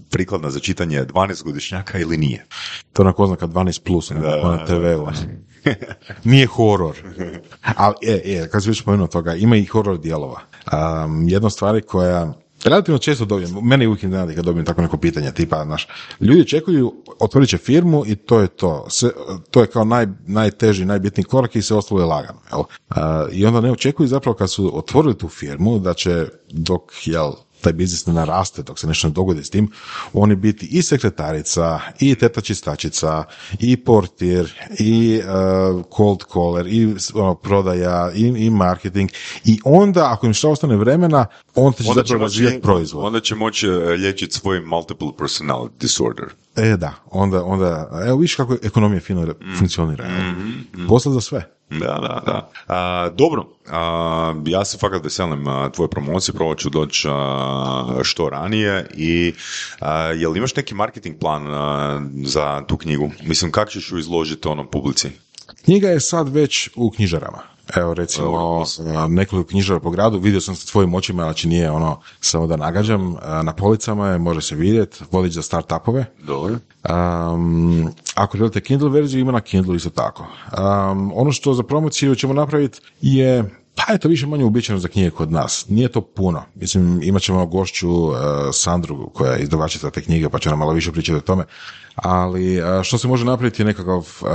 [0.10, 2.45] prikladna za čitanje 12-godišnjaka ili nije.
[2.93, 5.08] To je oznaka 12+, plus, na TV-u.
[6.24, 6.95] Nije horor.
[7.76, 10.41] Ali, e, e, kad si već spomenuo toga, ima i horor dijelova.
[11.06, 15.32] Um, jedna stvari koja Relativno često dobijem, mene uvijek iznenadi kad dobijem tako neko pitanje,
[15.32, 15.88] tipa, znaš,
[16.22, 18.86] ljudi čekuju, otvorit će firmu i to je to.
[18.89, 19.10] Sve,
[19.52, 22.39] to je kao naj, najteži, najbitniji korak i sve ostalo je lagano.
[22.52, 22.63] Jel?
[22.89, 27.32] A, I onda ne očekuju zapravo kad su otvorili tu firmu da će dok, jel,
[27.62, 29.72] taj biznis ne naraste, dok se nešto ne dogodi s tim,
[30.13, 33.24] oni biti i sekretarica, i teta čistačica,
[33.60, 39.10] i portir, i uh, cold caller, i ono, prodaja, i, i marketing.
[39.45, 43.06] I onda, ako im što ostane vremena, on će zapravo razvijati proizvod.
[43.06, 46.26] onda će moći e, liječiti svoj multiple personality disorder.
[46.56, 50.10] E da, onda, onda evo viš kako ekonomija fino re- funkcionira.
[50.10, 51.59] Mm Posla za sve.
[51.70, 52.52] Da, da, da.
[52.68, 57.08] A, dobro, a, ja se fakat veselim a, tvoje promocije, probat ću doći
[58.04, 59.34] što ranije i
[60.18, 61.48] jel imaš neki marketing plan
[62.26, 63.12] za tu knjigu?
[63.24, 65.10] Mislim, kako ćeš ju izložiti ono publici?
[65.66, 67.59] Knjiga je sad već u knjižarama.
[67.76, 68.64] Evo recimo
[69.10, 73.16] nekoliko knjižara po gradu, vidio sam sa svojim očima, znači nije ono samo da nagađam,
[73.44, 76.06] na policama je, može se vidjeti, vodič za startupove.
[76.24, 76.56] Dobro.
[76.90, 80.24] Um, ako želite Kindle verziju, ima na Kindle isto tako.
[80.24, 84.88] Um, ono što za promociju ćemo napraviti je pa je to više manje uobičajeno za
[84.88, 85.66] knjige kod nas.
[85.70, 86.44] Nije to puno.
[86.56, 88.16] Mislim, imat ćemo gošću uh,
[88.54, 91.44] Sandru koja je izdavačica te knjige, pa će nam malo više pričati o tome.
[91.96, 94.28] Ali uh, što se može napraviti je nekakav uh,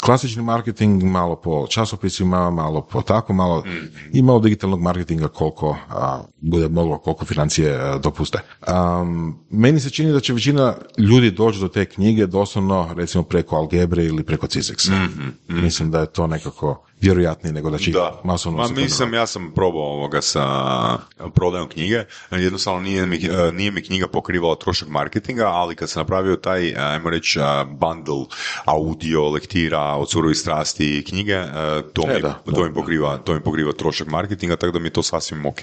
[0.00, 3.64] klasični marketing, malo po časopisima, malo po tako, malo
[4.12, 8.38] i malo digitalnog marketinga koliko a, bude moglo, koliko financije a, dopuste.
[8.68, 13.56] Um, meni se čini da će većina ljudi doći do te knjige doslovno recimo preko
[13.56, 15.08] Algebre ili preko Cizexa.
[15.48, 19.52] Mislim da je to nekako vjerojatnije nego da će Da, masovno Ma mislim, ja sam
[19.54, 20.46] probao ovoga sa
[21.34, 26.00] prodajom knjige, jednostavno nije mi, eh, nije mi knjiga pokrivala trošak marketinga, ali kad sam
[26.00, 28.24] napravio taj, eh, ajmo reći, eh, bundle
[28.64, 31.42] audio, lektira, od surovi strasti i knjige,
[31.92, 32.64] to, E, mi, da, to, da.
[32.64, 35.60] mi pokriva, to mi pokriva trošak marketinga, tako da mi je to sasvim ok.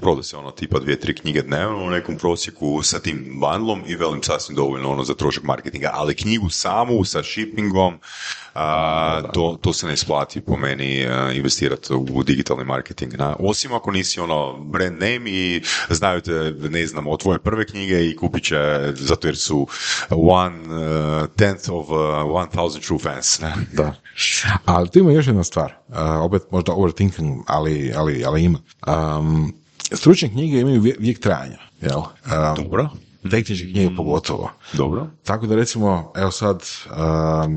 [0.00, 3.94] Proda se ono tipa dvije, tri knjige dnevno u nekom prosjeku sa tim bundlom i
[3.94, 7.98] velim sasvim dovoljno ono za trošak marketinga, ali knjigu samu sa shippingom,
[8.60, 13.14] a, to, to se ne isplati po meni uh, investirati u digitalni marketing.
[13.14, 17.66] Na, osim ako nisi ono brand name i znaju te, ne znam, od tvoje prve
[17.66, 18.56] knjige i kupit će
[18.94, 19.66] zato jer su
[20.10, 21.96] one uh, tenth of uh,
[22.30, 23.40] one thousand true fans.
[23.40, 23.54] Ne?
[23.72, 23.94] Da.
[24.64, 28.58] Ali tu ima još jedna stvar, uh, opet možda overthinking, ali, ali, ali ima.
[29.18, 29.52] Um,
[29.92, 31.98] stručne knjige imaju vije- vijek trajanja, jel?
[31.98, 32.88] Um, Dobro.
[33.30, 34.50] Tehničke knjige pogotovo.
[34.72, 35.06] Dobro.
[35.24, 37.52] Tako da recimo, evo sad, um,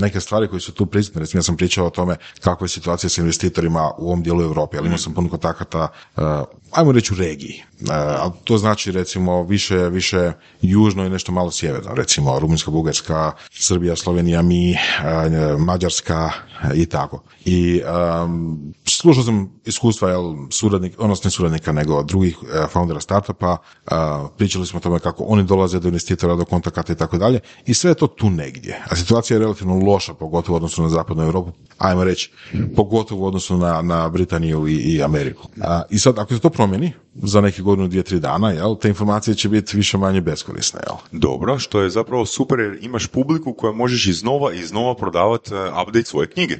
[0.00, 3.10] neke stvari koje su tu prisutne, recimo ja sam pričao o tome kakva je situacija
[3.10, 6.22] sa investitorima u ovom dijelu Europe, ali imao sam puno kontakata, uh,
[6.70, 11.50] ajmo reći u regiji, uh, ali to znači recimo više, više južno i nešto malo
[11.50, 16.30] sjeverno, recimo Rumunjska, Bugarska, Srbija, Slovenija, mi, uh, Mađarska
[16.74, 17.22] i tako.
[17.44, 17.82] I
[18.24, 23.56] um, slušao sam iskustva, jel, suradnik, odnosno ne suradnika, nego drugih uh, foundera startupa,
[23.90, 23.98] uh,
[24.36, 27.74] pričali smo o tome kako oni dolaze do investitora, do kontakata i tako dalje, i
[27.74, 28.82] sve je to tu negdje.
[28.90, 32.30] A situacija je relativno loša, pogotovo u odnosu na zapadnu Europu, ajmo reći,
[32.76, 35.48] pogotovo u odnosu na, na Britaniju i, i Ameriku.
[35.60, 38.88] A, I sad, ako se to promijeni, za neki godinu, dvije, tri dana, jel, te
[38.88, 40.96] informacije će biti više manje beskorisne, jel?
[41.20, 45.60] Dobro, što je zapravo super jer imaš publiku koja možeš iznova i iznova prodavati uh,
[45.82, 46.56] update svoje knjige.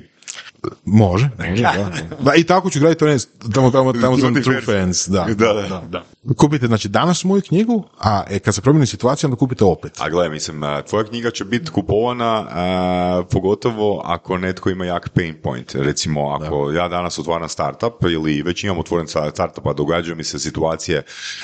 [0.85, 1.91] Može, može, da.
[2.21, 2.35] da.
[2.35, 5.27] I tako ću graditi tamo, tamo, tamo sam true fans, da.
[5.39, 6.05] Da, da, da.
[6.37, 10.01] Kupite, znači, danas moju knjigu, a e, kad se promijeni situacija, onda kupite opet.
[10.01, 15.35] A gledaj, mislim, tvoja knjiga će biti kupovana a, pogotovo ako netko ima jak pain
[15.43, 15.75] point.
[15.75, 20.39] Recimo, ako ja danas otvaram startup ili već imam otvoren startup, a događaju mi se
[20.39, 21.03] situacije,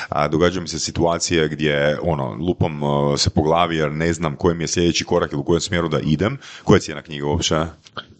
[0.08, 4.36] a, događaju mi se situacije gdje, ono, lupam a, se po glavi jer ne znam
[4.36, 6.38] koji mi je sljedeći korak ili u kojem smjeru da idem.
[6.64, 7.54] Koja je cijena knjige uopće?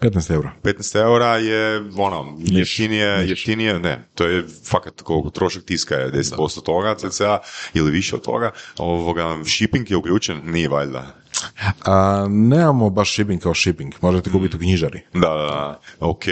[0.01, 0.53] 15 eura.
[0.63, 6.50] 15 eura je ono, jeftinije, jeftinije, ne, to je fakat koliko trošak tiska je 10%
[6.61, 7.39] toga, cca,
[7.75, 11.20] ili više od toga, ovoga, shipping je uključen, nije valjda.
[11.85, 15.01] A, nemamo baš shipping kao shipping, možete kupiti u knjižari.
[15.13, 16.25] Da, da, ok,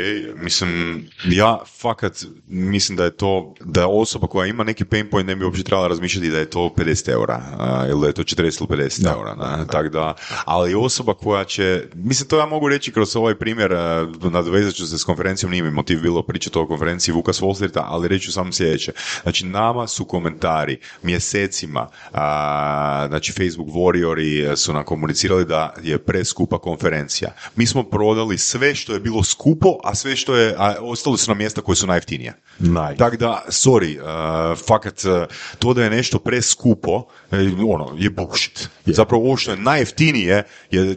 [0.42, 5.26] mislim, ja fakat mislim da je to, da je osoba koja ima neki pain point
[5.26, 8.22] ne bi uopće trebala razmišljati da je to 50 eura, a, ili da je to
[8.22, 12.46] 40 ili 50 Da, eura, da, tak da, ali osoba koja će, mislim to ja
[12.46, 16.22] mogu reći kroz ovaj primjer, a, nadovezat ću se s konferencijom, nije mi motiv bilo
[16.22, 18.92] pričati o konferenciji Vuka s Wall Streeta, ali reći ću samo sljedeće,
[19.22, 26.58] znači nama su komentari mjesecima, a, znači Facebook Warriori su nam komunicirali da je preskupa
[26.58, 27.30] konferencija.
[27.56, 31.30] Mi smo prodali sve što je bilo skupo, a sve što je, a ostali su
[31.30, 32.32] na mjesta koje su najjeftinija.
[32.58, 32.96] Naj.
[32.96, 35.22] Tako da, sorry, uh, fakat, uh,
[35.58, 37.36] to da je nešto preskupo, e,
[37.68, 38.68] ono, je bullshit.
[38.86, 40.96] Zapravo ovo što je najjeftinije je,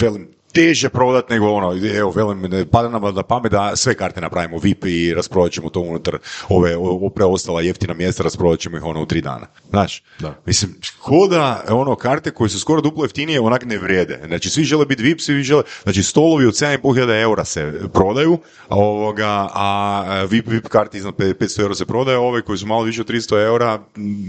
[0.00, 4.20] velim, teže prodat nego ono, evo, velim, ne pada nam na pamet da sve karte
[4.20, 8.84] napravimo VIP i rasprodat ćemo to unutar ove, o- preostala jeftina mjesta, rasprodat ćemo ih
[8.84, 9.46] ono u tri dana.
[9.70, 10.34] Znaš, Da.
[10.46, 14.20] mislim, ko da ono, karte koje su skoro duplo jeftinije onak ne vrijede.
[14.26, 18.38] Znači, svi žele biti VIP, svi žele, znači, stolovi od 7.500 eura se prodaju,
[18.68, 22.82] a ovoga, a VIP, VIP karti iznad 500 eura se prodaju, ove koji su malo
[22.82, 23.80] više od 300 eura,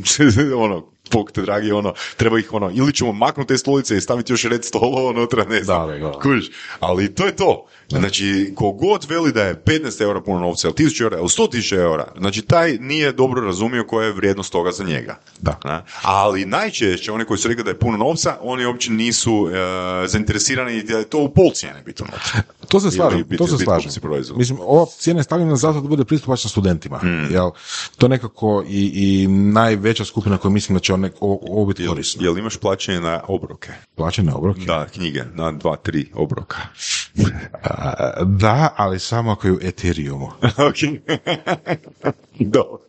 [0.66, 4.34] ono, Bog te dragi, ono, treba ih ono, ili ćemo maknuti te stolice i staviti
[4.34, 6.20] još red stolova unutra, ne znam, Da, da, da.
[6.20, 7.66] kužiš, ali to je to.
[7.90, 11.76] Znači, kogod veli da je 15 eura puno novca, ili 1000 eura, ili 100 tisuća
[11.76, 15.20] eura, znači taj nije dobro razumio koja je vrijednost toga za njega.
[15.42, 15.60] Da.
[15.64, 15.84] Na?
[16.02, 20.84] Ali najčešće oni koji su rekli da je puno novca, oni uopće nisu e, zainteresirani
[20.84, 22.04] da je to u pol cijene biti.
[22.68, 23.92] To se slažem, to se slažem.
[24.36, 27.00] Mislim, ova cijena je stavljena zato da bude pristupačna studentima.
[27.32, 27.50] Jel?
[27.98, 32.24] To nekako i, i najveća skupina koja mislim da će ovo, biti korisno.
[32.24, 33.72] Jel imaš plaćanje na obroke?
[33.96, 34.62] Plaćene obroke?
[34.62, 36.58] Da, knjige, na dva, tri obroka.
[38.26, 40.26] Da, ali samo ako je u Ethereumu.
[40.70, 40.78] ok.
[42.40, 42.88] Dobro.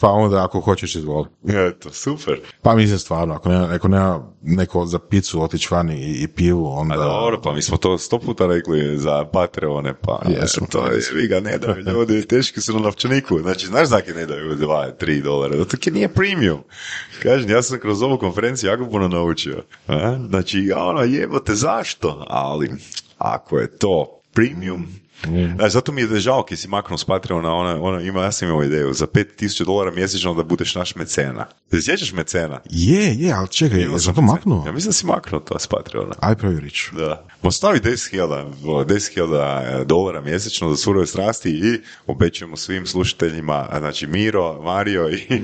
[0.00, 1.26] Pa onda ako hoćeš izvoli.
[1.48, 2.40] Eto, super.
[2.62, 6.66] Pa mislim stvarno, ako nema, ako nema neko za picu otići vani i, i pivu,
[6.66, 6.94] onda...
[6.94, 10.66] A dobro, pa mi smo to sto puta rekli za Patreone, pa Jesmo.
[10.70, 13.38] to je, vi ga ne daju ljudi, teški su na novčaniku.
[13.38, 15.56] Znači, znaš zakaj ne daju 2, 3 dolara?
[15.56, 16.58] Zato jer nije premium.
[17.22, 19.62] Kažem, ja sam kroz ovu konferenciju jako puno naučio.
[19.86, 20.18] A?
[20.28, 22.24] Znači, ono, jebote, zašto?
[22.28, 22.70] Ali,
[23.20, 23.94] ako je to
[24.32, 24.88] premium,
[25.24, 28.48] Znači, zato mi je žao kad si maknuo s Patreona, ona, ona ima, ja sam
[28.48, 31.46] imao ideju, za 5000 dolara mjesečno da budeš naš mecena.
[31.70, 32.60] Se sjećaš mecena?
[32.70, 34.66] Je, je, ali čekaj, je sam to maknuo?
[34.66, 36.14] Ja mislim da si maknuo to s Patreona.
[36.20, 36.96] Aj provjerit ću.
[36.96, 37.26] Da.
[37.42, 44.06] Mo stavi 10.000 o, 10.000 dolara mjesečno za surove strasti i obećujemo svim slušateljima, znači
[44.06, 45.42] Miro, Mario i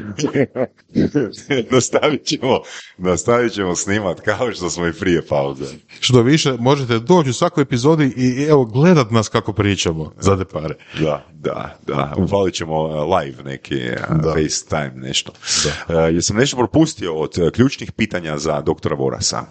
[1.72, 2.60] nastavit ćemo,
[2.98, 5.64] nastavit ćemo snimat kao što smo i prije pauze.
[6.00, 10.44] Što više, možete doći u svakoj epizodi i evo gledat nas kako pričamo za te
[10.44, 10.74] pare.
[11.00, 12.14] Da, da, da.
[12.16, 14.34] Uvalit ćemo uh, live neki uh, Da.
[14.34, 15.32] FaceTime, nešto.
[15.88, 16.00] Da.
[16.00, 19.42] jesam nešto propustio od uh, ključnih pitanja za doktora Vorasa?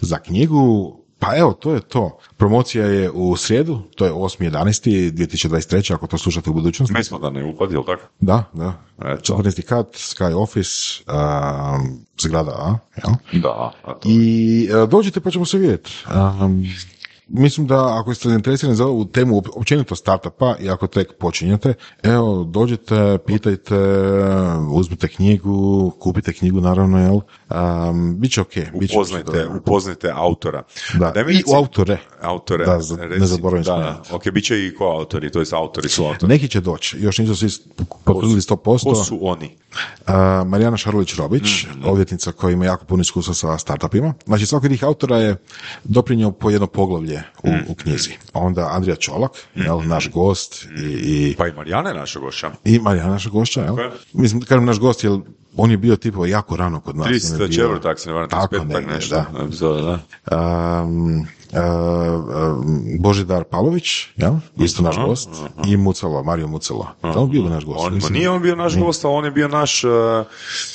[0.00, 2.18] Za knjigu Pa evo, to je to.
[2.36, 5.94] Promocija je u srijedu, to je 8.11.2023.
[5.94, 6.94] ako to slušate u budućnosti.
[6.94, 8.02] Mi smo da ne upad, jel tako?
[8.20, 8.72] Da, da.
[9.04, 9.34] Eto.
[9.34, 9.62] 14.
[9.62, 13.42] kat, Sky Office, um, zgrada A, jel?
[13.42, 13.72] Da.
[13.84, 15.90] a to- I e, dođite pa ćemo se vidjeti.
[16.40, 16.64] Um,
[17.30, 21.74] mislim da ako ste zainteresirani za ovu temu op- općenito startupa i ako tek počinjete,
[22.02, 23.74] evo, dođite, pitajte,
[24.70, 27.20] uzmite knjigu, kupite knjigu naravno, jel?
[27.88, 28.48] Um, biće ok.
[28.80, 30.62] Biće, Upoznajte, upoznajte autora.
[30.94, 31.98] Da, mi i u autore.
[32.22, 32.64] Autore.
[32.64, 34.16] Da, za- ne zaboravim Da, da.
[34.16, 36.28] Ok, bit će i ko autori, to jest autori su autori.
[36.28, 37.48] Neki će doći, još nisu svi
[38.04, 38.84] potvrdili 100%.
[38.84, 39.56] Ko su oni?
[40.00, 40.14] Uh,
[40.46, 41.84] Marijana Šarulić-Robić, Mhm.
[41.84, 44.14] odvjetnica koja ima jako puno iskustva sa startupima.
[44.26, 45.36] Znači, svaki od tih autora je
[45.84, 47.58] doprinio po jedno poglavlje u, Mhm.
[47.68, 48.10] u knjizi.
[48.32, 52.50] Onda Andrija Čolak, jel, naš gost i, i, Pa i Marijana je naša gošća.
[52.64, 53.60] i Marijana naša gošća.
[53.62, 53.72] Jel?
[53.74, 53.80] Ok.
[54.12, 55.12] Mislim, kažem naš gost, jer
[55.56, 57.06] on je bio tipo jako rano kod nas.
[57.06, 59.14] On je 30 bio- četvrt, tak se ne varam, Tako 35, tak negdje, nešto.
[59.14, 59.44] da.
[59.44, 60.36] Epizoda, da.
[60.82, 62.29] Um, uh, um,
[62.98, 64.32] Božidar Pavlović, jel?
[64.58, 65.28] isto naš gost,
[65.66, 66.86] i Mucalo, Mario Mucalo.
[67.02, 67.86] On je bio naš gost.
[67.86, 69.90] On, mislim, nije on bio naš gost, ali on je bio naš uh,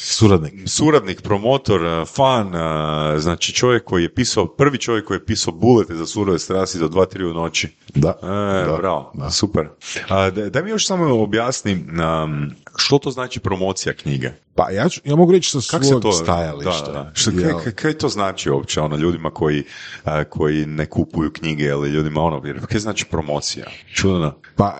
[0.03, 0.53] Suradnik.
[0.65, 5.53] suradnik, promotor, uh, fan, uh, znači čovjek koji je pisao, prvi čovjek koji je pisao
[5.53, 7.69] bulete za surove strasti do 2-3 u noći.
[7.95, 8.19] Da.
[8.23, 9.29] E, Da, bravo, da.
[9.31, 9.67] super.
[10.09, 14.31] Da, daj mi još samo objasni um, što to znači promocija knjige.
[14.55, 16.85] Pa ja, ću, ja mogu reći sa Kako se svog to stajališta.
[16.85, 17.11] Da, da.
[17.13, 17.31] Što,
[17.63, 19.63] kaj, kaj to znači uopće ono ljudima koji,
[20.03, 23.65] a, koji ne kupuju knjige ili ljudima ono, jer kaj znači promocija?
[23.93, 24.35] Čudno.
[24.55, 24.79] Pa,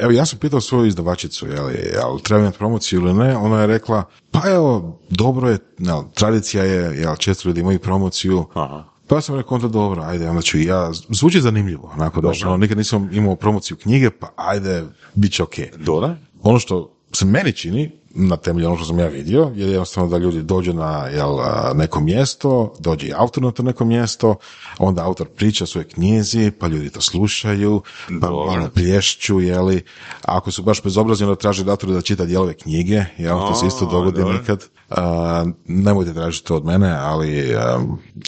[0.00, 3.66] evo, ja sam pitao svoju izdavačicu, jel, jel treba imati promociju ili ne, ona je
[3.66, 8.84] rekla, pa evo, dobro je, jel, tradicija je, jel, često ljudi imaju promociju, Aha.
[9.08, 12.32] pa ja sam rekao, onda dobro, ajde, onda ću i ja, zvuči zanimljivo, onako, da,
[12.44, 15.54] ono, nikad nisam imao promociju knjige, pa ajde, bit će ok.
[15.76, 16.16] Doda?
[16.42, 20.18] Ono što se meni čini, na temelju ono što sam ja vidio, je jednostavno da
[20.18, 21.36] ljudi dođu na jel,
[21.74, 24.36] neko mjesto, dođe i autor na to neko mjesto,
[24.78, 27.82] onda autor priča o svojoj knjizi, pa ljudi to slušaju,
[28.20, 29.84] pa malo plješću, jeli.
[30.22, 33.66] A ako su baš bezobrazni, onda traže autoru da čita dijelove knjige, jel, to se
[33.66, 34.38] isto dogodi dobro.
[34.38, 34.64] nekad.
[34.90, 37.54] A, nemojte tražiti to od mene, ali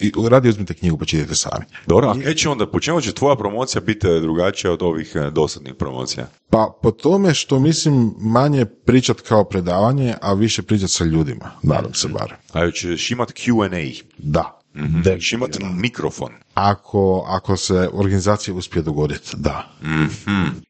[0.00, 1.64] i, radi uzmite knjigu pa čitajte sami.
[1.86, 5.30] Dobro, a kaj će onda, po čemu će tvoja promocija biti drugačija od ovih e,
[5.30, 6.26] dosadnih promocija?
[6.50, 9.75] Pa po tome što mislim manje pričat kao predavanje,
[10.20, 12.34] a više pričat sa ljudima, nadam se bar.
[12.52, 14.60] A ćeš imat Q&A, Da.
[15.04, 16.32] da ćeš imat mikrofon.
[16.54, 19.68] Ako, ako se organizacija uspije dogoditi, da.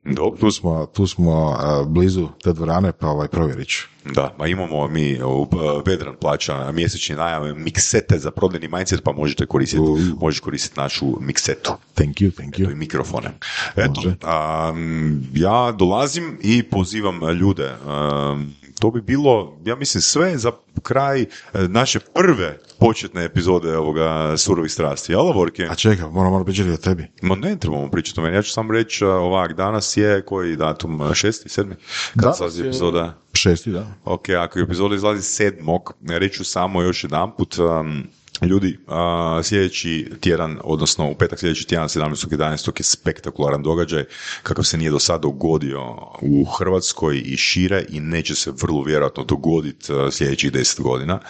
[0.05, 0.39] Dobro.
[0.41, 3.83] Tu smo, tu smo uh, blizu te dvorane, pa ovaj provjerit ću.
[4.05, 5.49] Da, ma imamo mi, u-
[5.87, 9.83] Vedran plaća mjesečni najam miksete za prodajni mindset, pa možete koristiti,
[10.21, 11.73] možeš koristiti našu miksetu.
[11.95, 12.75] Thank you, thank i you.
[12.75, 13.31] mikrofone.
[13.77, 17.75] Eto, am, ja dolazim i pozivam ljude.
[17.87, 21.27] Am, to bi bilo, ja mislim, sve za kraj e,
[21.61, 25.13] naše prve početne epizode ovoga surovih strasti.
[25.13, 25.67] Jel, Vorke?
[25.71, 27.07] A čekaj, moram malo pričati o tebi.
[27.23, 30.57] Ma ne trebamo pričati o meni, ja ću samo reći a, ovak, danas je koji
[30.57, 31.75] datum, a, šesti, sedmi?
[32.15, 33.15] Kad Danas je- epizoda?
[33.33, 33.87] Šesti, da.
[34.05, 38.05] Ok, ako epizoda izlazi sedmog, reću samo još jedanput, um,
[38.43, 42.79] ljudi, a, sljedeći tjedan, odnosno u petak sljedeći tjedan, 17.11.
[42.79, 44.05] je spektakularan događaj,
[44.43, 49.25] kakav se nije do sada dogodio u Hrvatskoj i šire i neće se vrlo vjerojatno
[49.25, 51.21] dogoditi sljedećih deset godina.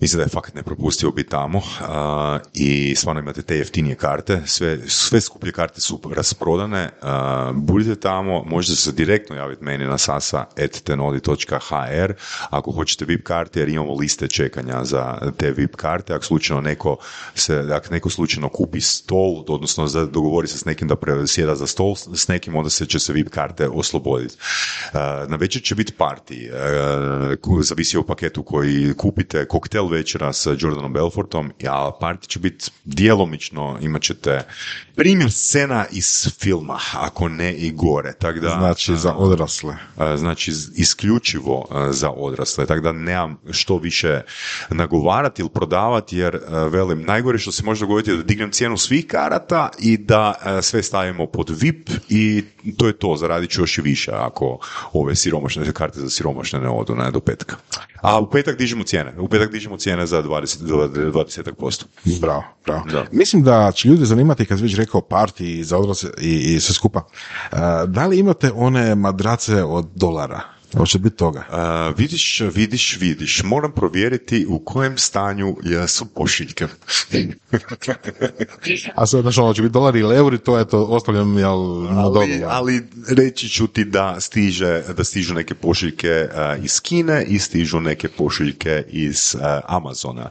[0.00, 4.78] Mislim da je fakat nepropustivo biti tamo a, i stvarno imate te jeftinije karte, sve,
[4.86, 12.12] sve skuplje karte su rasprodane, a, budite tamo, možete se direktno javiti meni na sasa.tenodi.hr
[12.50, 16.96] ako hoćete VIP karte jer imamo liste čekanja za te VIP karte, ako slučajno neko
[17.34, 21.66] se, ako neko slučajno kupi stol, odnosno za- dogovori se s nekim da sjeda za
[21.66, 24.36] stol s nekim, onda se će se VIP karte osloboditi.
[25.28, 26.50] Na večer će biti party,
[27.60, 33.78] zavisi o paketu koji kupite, koktel večera sa Jordanom Belfortom, a party će biti djelomično,
[33.80, 34.42] imat ćete
[34.96, 38.12] primjer scena iz filma, ako ne i gore.
[38.14, 39.76] Tak da, Znači, za odrasle.
[40.16, 44.20] znači isključivo za odrasle, tako da nemam što više
[44.70, 48.76] nagovarati ili prodavati, jer a, velim, najgore što se može dogoditi je da dignem cijenu
[48.76, 52.44] svih karata i da a, sve stavimo pod VIP i
[52.76, 54.58] to je to, zaradit ću još i više ako
[54.92, 57.56] ove siromašne karte za siromašne ne odu ne, do petka.
[58.02, 61.84] A u petak dižemo cijene, u petak dižemo cijene za 20, 20%.
[62.20, 62.84] Bravo, bravo.
[62.92, 63.06] Da.
[63.12, 66.98] Mislim da će ljudi zanimati, kad već rekao party za odrasle i, i sve skupa,
[67.52, 70.40] uh, da li imate one madrace od dolara?
[70.76, 71.44] Hoće biti toga.
[71.50, 73.42] A, vidiš, vidiš, vidiš.
[73.42, 75.56] Moram provjeriti u kojem stanju
[75.86, 76.66] su pošiljke.
[78.94, 82.00] A sad, znaš, ono će biti dolari ili euri, to je to, ostavljam, jel, na
[82.00, 86.28] ali, ali reći ću ti da stiže, da stižu neke pošiljke
[86.62, 89.36] iz Kine i stižu neke pošiljke iz
[89.66, 90.30] Amazona.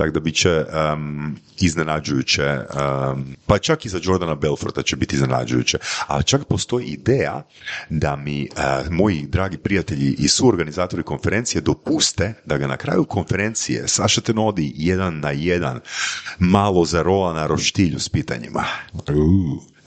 [0.00, 5.14] Tako da bit će um, iznenađujuće, um, pa čak i za Jordana Belforta će biti
[5.16, 7.42] iznenađujuće, a čak postoji ideja
[7.90, 13.88] da mi uh, moji dragi prijatelji i suorganizatori konferencije dopuste da ga na kraju konferencije
[13.88, 15.80] Saša Tenodi jedan na jedan
[16.38, 18.64] malo zarola na roštilju s pitanjima.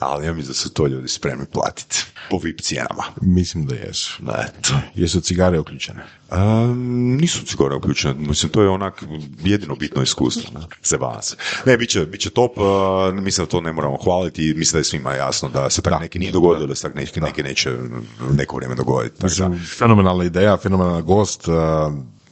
[0.04, 3.02] Ali ja mislim da su to ljudi spremni platiti po VIP cijenama.
[3.20, 4.22] Mislim da jesu.
[4.22, 4.74] Eto.
[4.94, 6.04] Jesu cigare uključene?
[6.30, 9.04] Um, nisu cigare uključene, mislim to je onak
[9.44, 10.66] jedino bitno iskustvo ne?
[10.82, 11.36] se vas.
[11.66, 12.64] Ne, bit će, bit će top, uh,
[13.14, 16.00] mislim da to ne moramo hvaliti i mislim da je svima jasno da se tak
[16.00, 17.70] neki nije dogodilo, da se tak neki, neki neće
[18.30, 19.16] neko vrijeme dogoditi.
[19.16, 21.54] Tako Mislim, fenomenalna ideja, fenomenalan gost, uh,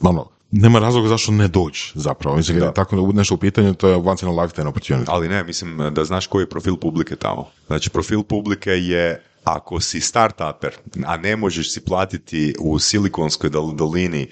[0.01, 2.37] ono, nema razloga zašto ne doći zapravo.
[2.37, 5.05] Mislim, je tako nešto u pitanju, to je once in a lifetime opportunity.
[5.07, 7.49] Ali ne, mislim da znaš koji je profil publike tamo.
[7.67, 10.71] Znači, profil publike je ako si startuper,
[11.05, 14.27] a ne možeš si platiti u Silikonskoj dol- dolini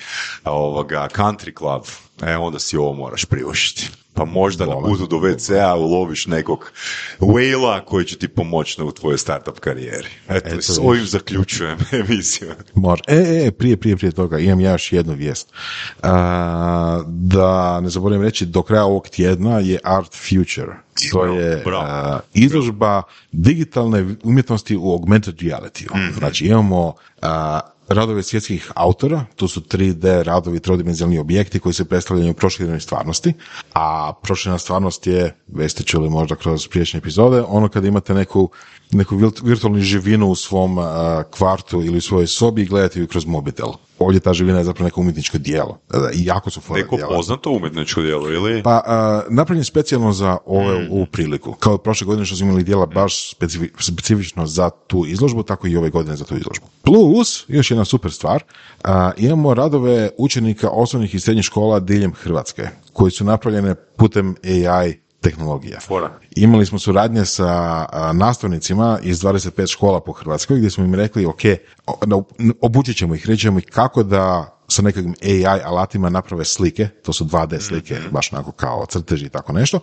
[0.46, 1.82] ovoga country club,
[2.22, 3.90] e, onda si ovo moraš priuštiti.
[4.14, 6.72] Pa možda na putu do WC-a uloviš nekog
[7.20, 10.08] whale koji će ti pomoći u tvojoj startup karijeri.
[10.28, 12.52] Eto, Eto, s ovim zaključujem emisiju.
[12.74, 13.02] Može.
[13.08, 15.54] E, e, prije, prije, prije toga imam ja još jednu vijest.
[16.04, 20.74] A, da ne zaboravim reći, do kraja ovog tjedna je Art Future.
[21.12, 25.96] To je a, izložba digitalne umjetnosti u augmented reality.
[25.96, 26.18] Mhm.
[26.18, 32.32] Znači imamo a, radove svjetskih autora, tu su 3D radovi, trodimenzionalni objekti koji se predstavljaju
[32.32, 33.34] u proširenoj stvarnosti,
[33.74, 38.50] a proširena stvarnost je, već ste čuli možda kroz priješnje epizode, ono kada imate neku,
[38.92, 40.78] neku virtu- virtualnu živinu u svom
[41.32, 43.68] kvartu ili u svojoj sobi i gledate ju kroz mobitel.
[44.00, 45.78] Ovdje ta živina je zapravo neko umjetničko dijelo.
[45.94, 47.16] E, I jako su fora Neko dijela.
[47.16, 48.64] poznato umjetničko djelo, ili?
[48.64, 50.92] Pa, a, napravljen specijalno za ove, Mm.
[50.92, 51.54] ovu priliku.
[51.54, 55.78] Kao prošle godine što smo imali dijela baš specifi- specifično za tu izložbu, tako i
[55.78, 56.66] ove godine za tu izložbu.
[56.82, 58.44] Plus, još jedna super stvar,
[58.84, 65.00] a, imamo radove učenika osnovnih i srednjih škola diljem Hrvatske, koji su napravljene putem AI
[65.22, 65.80] tehnologija.
[65.80, 66.12] Fora.
[66.36, 71.42] Imali smo suradnje sa nastavnicima iz 25 škola po Hrvatskoj gdje smo im rekli, ok,
[72.62, 77.14] obučit ćemo ih, reći ćemo ih kako da sa nekakvim AI alatima naprave slike, to
[77.14, 79.80] su 2D slike, baš onako kao crteži i tako nešto,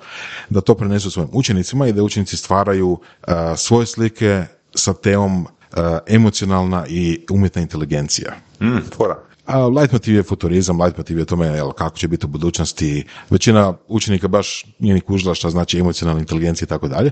[0.49, 5.99] da to prenesu svojim učenicima i da učenici stvaraju a, svoje slike sa temom a,
[6.07, 8.33] emocionalna i umjetna inteligencija.
[8.61, 9.28] Mm, fora.
[9.49, 13.05] A leitmotiv je futurizam, leitmotiv je tome jel, kako će biti u budućnosti.
[13.31, 17.11] Većina učenika baš nije ni kužila šta znači emocionalna inteligencija i tako dalje,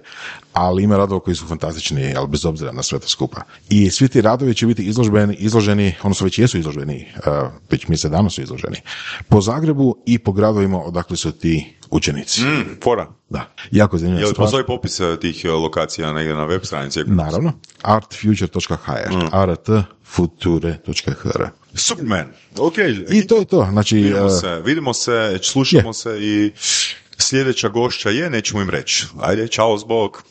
[0.52, 3.40] ali ima radova koji su fantastični, jel, bez obzira na sve to skupa.
[3.68, 8.10] I svi ti radovi će biti izložbeni, izloženi, odnosno već jesu izloženi, uh, već mjesec
[8.10, 8.76] dana su izloženi,
[9.28, 12.42] po Zagrebu i po gradovima odakle su ti učenici.
[12.42, 13.06] Mm, fora.
[13.28, 14.44] Da, jako zanimljiva Je li stvar.
[14.44, 17.00] postoji popis eh, tih eh, lokacija negdje na web stranici?
[17.06, 19.36] Naravno, artfuture.hr,
[20.06, 21.50] artfuture.hr.
[21.74, 22.26] Superman.
[22.58, 22.78] Ok.
[23.10, 23.96] I to je to, znači...
[23.96, 25.94] Vidimo uh, se, vidimo se, slušamo Je.
[25.94, 26.52] se i
[27.18, 29.06] sljedeća gošća je, nećemo im reći.
[29.20, 30.22] Ajde, čao, zbog.